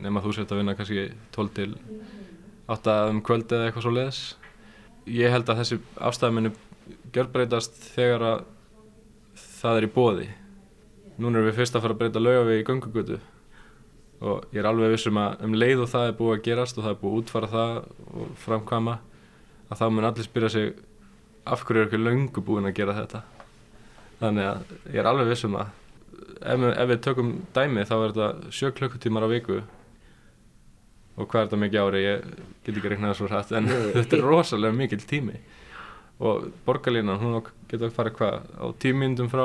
[0.00, 1.70] nema þú sért að vinna kannski 12 til
[2.70, 4.22] 8 um kvöld eða eitthvað svo leiðis
[5.10, 6.54] ég held að þessi afstæðmennu
[7.14, 8.44] gjörbreytast þegar að
[9.60, 10.28] það er í bóði
[11.20, 13.18] núna erum við fyrst að fara að breyta laugavegi í göngugötu.
[14.20, 16.86] Og ég er alveg vissum að um leið og það er búið að gerast og
[16.86, 17.74] það er búið að útfara það
[18.20, 18.94] og framkvæma
[19.70, 20.72] að þá mun allir spyrja sig
[21.50, 23.22] af hverju er ekki löngu búin að gera þetta?
[24.20, 25.70] Þannig að ég er alveg vissum að
[26.40, 29.62] ef, ef við tökum dæmi þá er þetta 7 klukkutímar á viku.
[31.20, 32.04] Og hvað er þetta mikið ári?
[32.04, 32.28] Ég
[32.64, 35.40] get ekki reiknað það svo hrætt en þetta er rosalega mikil tími
[36.20, 37.38] og borgarlínan hún
[37.70, 38.42] getur að fara hvað?
[38.60, 39.44] Á tímyndum frá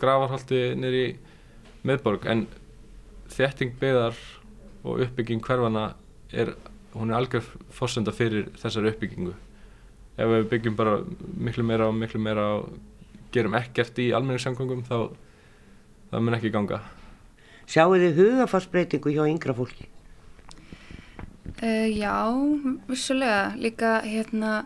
[0.00, 1.06] gravarhaldi niður í
[1.86, 2.24] miðborg.
[2.30, 2.46] En
[3.32, 4.16] þétting byggðar
[4.86, 5.90] og uppbygging hverfana
[6.32, 6.54] er,
[6.94, 7.44] hún er algjör
[7.74, 9.34] fórsenda fyrir þessari uppbyggingu.
[10.18, 10.98] Ef við byggjum bara
[11.36, 12.72] miklu meira og miklu meira og
[13.34, 14.96] gerum ekkert í almenningssamgöngum þá
[16.10, 16.80] það mun ekki ganga.
[17.68, 19.90] Sjáu þið hugafarsbreytingu hjá yngra fólki?
[21.58, 22.14] Uh, já,
[22.88, 23.52] vissulega.
[23.60, 24.62] Líka hérna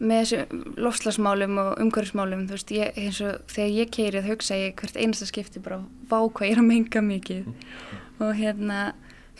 [0.00, 4.58] með þessu lofslagsmálum og umhverfismálum þú veist, ég, eins og þegar ég keiri þá hugsa
[4.58, 7.50] ég hvert einasta skipti bara vá hvað ég er að menga mikið.
[8.22, 8.78] Og hérna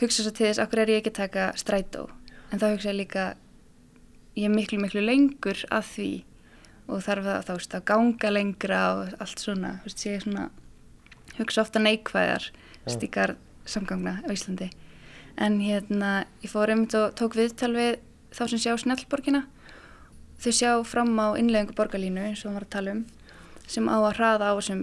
[0.01, 2.07] hugsa svo til þess okkur er ég ekki að taka strætó?
[2.51, 3.25] En þá hugsa ég líka
[4.37, 6.11] ég er miklu miklu lengur að því
[6.91, 9.77] og þarf það þá veist, að ganga lengra og allt svona.
[9.81, 10.45] Þú veist, ég er svona
[11.39, 12.49] hugsa ofta neikvæðar
[12.91, 13.35] stíkar
[13.65, 14.69] samgangna á Íslandi.
[15.39, 18.01] En hérna ég fór einmitt og tók viðtal við
[18.35, 19.45] þá sem sjá snjallborgina
[20.43, 23.03] þau sjá fram á innleggingu borgarlínu eins og hann var að tala um
[23.73, 24.81] sem á að hraða á þessum,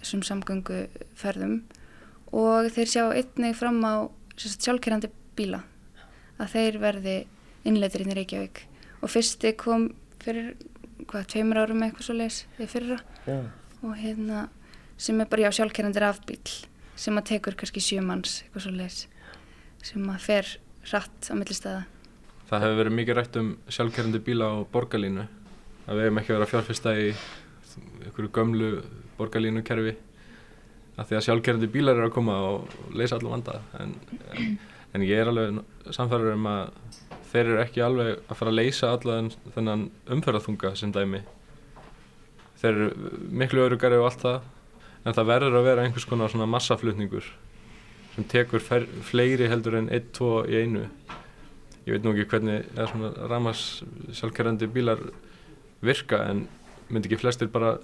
[0.00, 1.56] þessum samgönguferðum.
[2.32, 5.64] Og þeir sjá einnig fram á sjálfkerrandi bíla
[6.40, 7.16] að þeir verði
[7.68, 8.62] innleitir inn í Reykjavík.
[9.02, 9.90] Og fyrsti kom
[10.22, 10.54] fyrir
[11.10, 12.98] hvað, tveimur árum eitthvað svo leis því fyrra.
[13.26, 13.38] Já.
[13.82, 14.48] og hérna
[14.96, 16.38] sem er bara já sjálfkerrandir afbíl
[16.94, 18.98] sem að tekur kannski sjömanns eitthvað svo leis
[19.82, 20.50] sem að fer
[20.86, 21.82] hratt á millistæða
[22.52, 25.22] Það hefur verið mikið rætt um sjálfkerrandi bíla á borgarlínu.
[25.88, 27.06] Að við hefum ekki að fjárfesta í
[28.04, 28.66] einhverju gömlu
[29.16, 29.94] borgarlínukerfi.
[31.00, 33.54] Af því að sjálfkerrandi bílar eru að koma og leysa allan vanda.
[33.80, 33.94] En,
[34.34, 34.50] en,
[34.92, 35.62] en ég er alveg
[35.96, 36.74] samfærður um að
[37.30, 39.86] þeir eru ekki alveg að fara að leysa allan þennan
[40.18, 41.22] umferðarþunga sem dæmi.
[42.60, 44.52] Þeir eru miklu örugari og allt það.
[45.06, 47.32] En það verður að vera einhvers konar massaflutningur
[48.12, 50.84] sem tekur fleiri heldur en 1-2 í einu
[51.86, 52.66] ég veit nú ekki hvernig
[53.30, 53.82] ramas
[54.14, 55.02] sjálfkerrandi bílar
[55.82, 56.46] virka en
[56.90, 57.76] myndi ekki flestir bara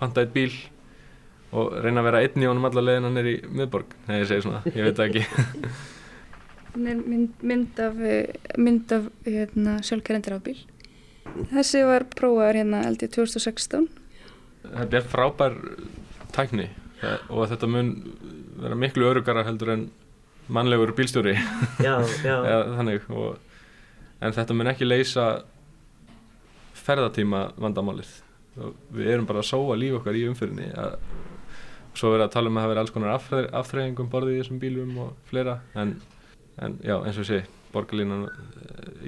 [0.00, 0.52] panta eitt bíl
[1.54, 4.62] og reyna að vera einn í honum alla leiðina nýri miðborg, nei ég segi svona,
[4.66, 5.26] ég veit það ekki.
[6.74, 10.56] Mynd, mynd af, eh, mynd af hérna, sjálfkerrandir afbíl
[11.52, 13.86] þessi var prófaður hérna held ég 2016
[14.64, 15.54] þetta er frábær
[16.34, 16.66] tækni
[17.28, 17.92] og þetta mun
[18.58, 19.84] vera miklu örugara heldur en
[20.48, 21.34] mannlegur bílstjóri
[21.80, 22.36] Já, já.
[22.52, 23.38] eða þannig og,
[24.20, 25.26] en þetta mun ekki leysa
[26.84, 28.10] ferðatíma vandamálið
[28.60, 30.98] og við erum bara að sóa líf okkar í umfyrinni að,
[31.96, 33.14] svo verður að tala um að það verður alls konar
[33.62, 35.96] afþreyingum borðið í þessum bílum og fleira en,
[36.62, 38.28] en já eins og sé borgarlínan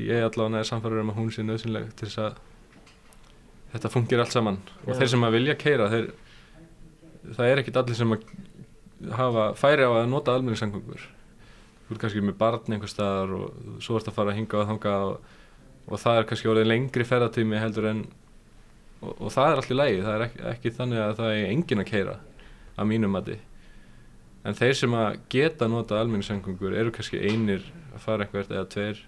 [0.01, 2.41] ég allavega er samfærður um að hún sé nöðsynleg til þess að
[3.75, 4.99] þetta fungir allt saman og Já.
[5.01, 6.09] þeir sem að vilja keira þeir,
[7.37, 8.27] það er ekkit allir sem að
[9.19, 11.07] hafa færi á að nota almenningssangöngur
[11.87, 14.71] þú ert kannski með barn einhver staðar og svo ert að fara að hinga og
[14.71, 15.35] þanga og,
[15.87, 18.07] og það er kannski orðið lengri ferðatími heldur en
[19.01, 21.83] og, og það er allir lægi, það er ekki, ekki þannig að það er engin
[21.83, 22.17] að keira
[22.77, 23.37] að mínum mati.
[24.47, 27.65] En þeir sem að geta nota almenningssangöngur eru kannski einir
[27.95, 29.01] að fara eitthvað eða tveir.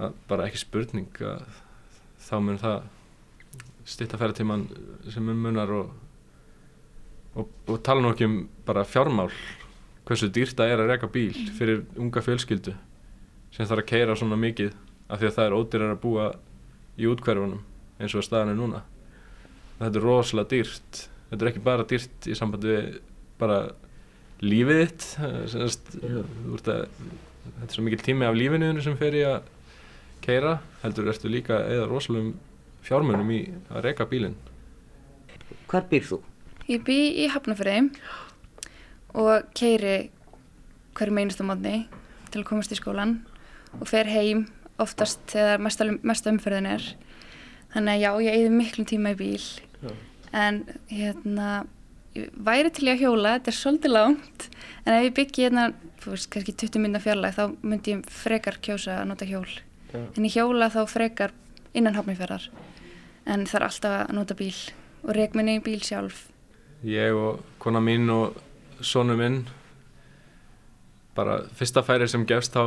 [0.00, 1.46] Að bara ekki spurning að
[2.20, 2.82] þá mun það
[3.90, 4.66] stýtta ferðatíman
[5.10, 5.94] sem mun munar og,
[7.40, 7.48] og,
[7.82, 9.30] tala nú ekki um bara fjármál
[10.08, 12.74] hversu dýrt það er að reka bíl fyrir unga fjölskyldu
[13.54, 14.72] sem þarf að keira svona mikið
[15.10, 16.26] af því að það er ódýrar að búa
[17.00, 17.62] í útkverfunum
[18.00, 18.82] eins og staðan er núna
[19.80, 23.00] þetta er rosalega dýrt þetta er ekki bara dýrt í sambandi við
[23.40, 23.60] bara
[24.40, 26.20] lífið þitt eh, sem sagt, Já.
[26.20, 26.84] þú ert að
[27.46, 29.50] þetta er svo mikil tími af lífinuðinu sem fer í að
[30.24, 32.34] keira heldur ertu líka eða rosalegum
[32.84, 34.38] fjármunum í að reka bílinn
[35.70, 36.20] Hvar býr þú?
[36.70, 37.90] Ég bý í Hafnafjörði
[39.14, 40.10] og keiri
[40.98, 41.84] hverju meinustu mótni
[42.30, 43.18] til að komast í skólan
[43.78, 44.46] og fer heim
[44.80, 46.86] oftast þegar mesta, mesta umferðin er.
[47.74, 49.44] Þannig að já, ég eigði miklum tíma í bíl
[49.80, 49.92] Já.
[50.34, 51.50] en hérna,
[52.16, 54.48] ég væri til í að hjóla, þetta er svolítið langt
[54.84, 55.66] en ef ég byggi hérna,
[56.02, 59.46] þú veist, kannski 20 minna fjarlæg þá myndi ég frekar kjósa að nota hjól.
[59.92, 60.02] Já.
[60.02, 61.36] En ég hjóla þá frekar
[61.76, 62.50] innan hafnifjörðar
[63.30, 64.54] en það er alltaf að nota bíl
[65.04, 66.26] og rek minni í bíl sjálf.
[66.82, 68.38] ég og kona mín og
[68.86, 69.44] sonu minn
[71.16, 72.64] bara fyrsta færi sem gefst þá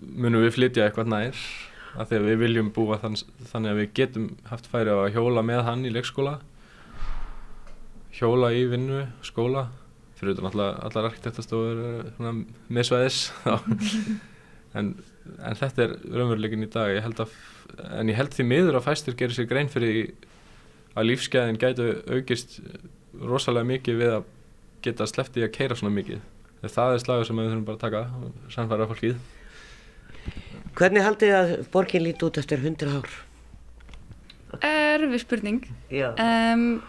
[0.00, 1.40] munum við flytja eitthvað nær
[1.96, 3.16] af því að við viljum búa þann,
[3.50, 6.38] þannig að við getum haft færi á að hjóla með hann í leikskóla
[8.16, 9.66] hjóla í vinnu, skóla
[10.16, 11.82] fyrir utan allar, allar arkitektastofur
[12.72, 13.18] með svæðis
[14.78, 14.94] en,
[15.36, 16.94] en þetta er raunveruleikin í dag.
[16.96, 17.34] Ég að,
[17.98, 20.14] en ég held því miður að fæstir gerir sér grein fyrir
[20.96, 22.58] að lífsgæðin gætu aukist
[23.20, 24.32] rosalega mikið við að
[24.84, 26.24] geta sleppti að keira svona mikið
[26.56, 29.16] Þegar það er slagur sem við þurfum bara að taka samfæra fólkið
[30.76, 33.12] Hvernig haldið þið að borgin líti út eftir 100 ár?
[34.66, 35.62] Erfið spurning.
[35.92, 36.10] Já.
[36.20, 36.82] Um,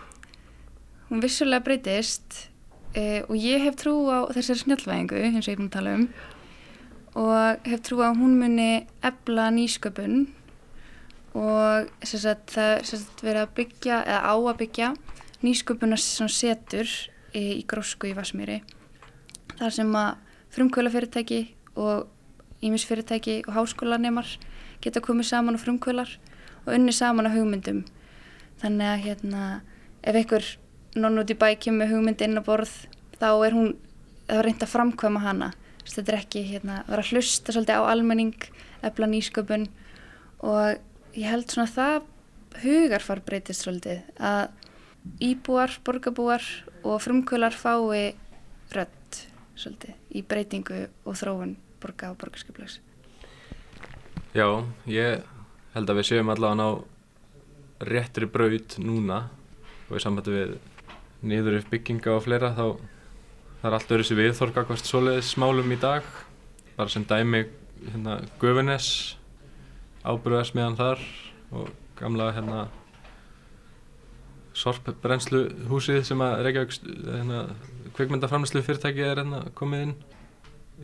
[1.07, 2.49] hún vissulega breytist
[2.95, 5.95] uh, og ég hef trú á þessari snjallvæðingu, eins og ég er búin að tala
[5.95, 6.07] um,
[7.23, 8.71] og hef trú á að hún muni
[9.07, 10.27] ebla nýsköpun
[11.38, 14.93] og sem sagt, það er verið að byggja, eða á að byggja,
[15.45, 16.91] nýsköpuna sem setur
[17.38, 18.61] í, grósku í Vasmíri.
[19.57, 20.17] þar sem að
[20.53, 21.39] frumkvölafyrirtæki
[21.77, 22.07] og
[22.65, 24.29] ímisfyrirtæki og háskólanemar
[24.81, 26.11] geta komið saman á frumkvölar
[26.65, 27.83] og unni saman á hugmyndum.
[28.61, 29.43] Þannig að hérna,
[30.03, 30.45] ef einhver
[30.97, 32.73] nonn út í bæ kemur hugmynd inn á borð,
[33.21, 33.73] þá er hún,
[34.29, 35.51] er reynd að framkvæma hana.
[35.83, 38.47] Þess, Þetta er ekki hérna, að vera að hlusta svolítið á almenning,
[38.85, 39.67] efla nýsköpun
[40.45, 42.13] og ég held svona að það
[42.63, 44.49] hugarfar breytist svolítið að
[45.24, 46.43] íbúar, borgarbúar
[46.84, 48.16] og frumkvölar fái
[48.76, 49.22] rödd
[49.58, 52.80] svolítið í breytingu og þróun borga og borgarskiplags.
[54.36, 54.47] Já,
[54.86, 55.24] ég
[55.74, 56.72] held að við séum allavega á
[57.88, 59.28] réttri braut núna
[59.88, 60.55] og í sambandi við
[61.28, 62.66] niður upp bygginga og fleira þá
[63.62, 66.05] það er allt öðru sér viðþorka hvert svoleiðis smálum í dag
[66.78, 67.45] bara sem dæmi
[67.88, 68.89] hérna Gufunes
[70.05, 71.05] ábyrðarsmiðan þar
[71.58, 72.68] og gamla hérna
[74.58, 77.41] sorpbrennslu húsið sem að Reykjavík hérna,
[77.97, 79.97] kvikmyndaframlýslu fyrirtæki er hérna komið inn.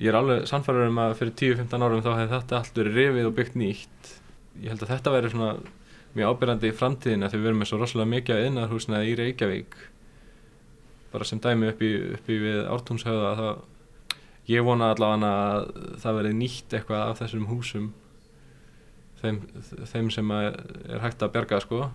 [0.01, 3.29] Ég er alveg sannfæður um að fyrir 10-15 árum þá hefði þetta allt verið rifið
[3.29, 4.11] og byggt nýtt.
[4.61, 5.49] Ég held að þetta væri svona
[6.13, 9.75] mjög ábyrgandi í framtíðin að við verum með svo rosalega mikið að innarhúsina í Reykjavík.
[11.13, 13.47] Bara sem dæmi upp í, upp í við ártúnshauða þá
[14.53, 15.67] ég vona allavega að
[16.03, 17.91] það verði nýtt eitthvað af þessum húsum.
[19.23, 19.43] Þeim,
[19.89, 21.87] þeim sem er hægt að berga sko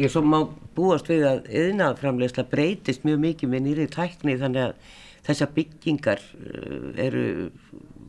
[0.00, 0.38] Ég svo má
[0.76, 4.92] búast við að yðnaframlegsla breytist mjög mikið með nýri tækni þannig að
[5.26, 7.24] þessar byggingar eh, eru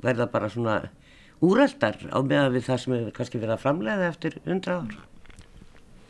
[0.03, 0.77] verða bara svona
[1.43, 4.95] úrældar á meðan við það sem er kannski verið að framlega eftir hundra ár.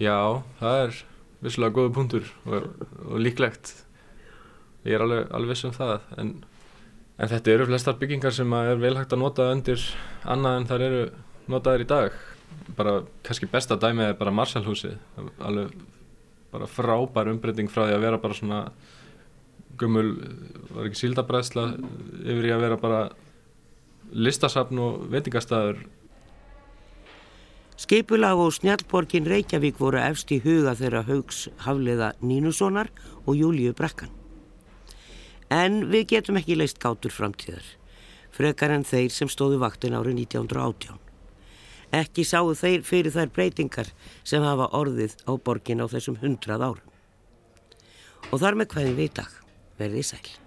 [0.02, 0.18] Já,
[0.60, 1.02] það er
[1.44, 2.70] vissulega góða punktur og,
[3.10, 3.74] og líklegt.
[4.86, 6.34] Ég er alveg, alveg viss um það en,
[7.18, 9.90] en þetta eru flestar byggingar sem er vel hægt að nota undir
[10.22, 11.04] annað en þar eru
[11.50, 12.22] notaðir í dag
[12.78, 14.98] bara kannski besta dæmið er bara Marshallhúsið
[15.44, 15.74] alveg
[16.54, 18.62] bara frábær umbreyting frá því að vera bara svona
[19.80, 20.14] gummul,
[20.70, 21.66] var ekki síldabræðsla
[22.22, 23.02] yfir í að vera bara
[24.14, 25.82] listasafn og veitingastæður
[27.84, 32.92] Skipulag og Snjallborgin Reykjavík voru efst í huga þeirra haugs Hafliða Nínussonar
[33.26, 34.14] og Júliu Brekkan.
[35.52, 37.66] En við getum ekki leist gátur framtíðar,
[38.32, 41.03] frekar en þeir sem stóðu vaktin árið 1918.
[41.94, 43.92] Ekki sáu þeir fyrir þær breytingar
[44.26, 46.88] sem hafa orðið á borgin á þessum hundrað árum.
[48.32, 49.36] Og þar með hvernig við í dag
[49.78, 50.43] verði sæl.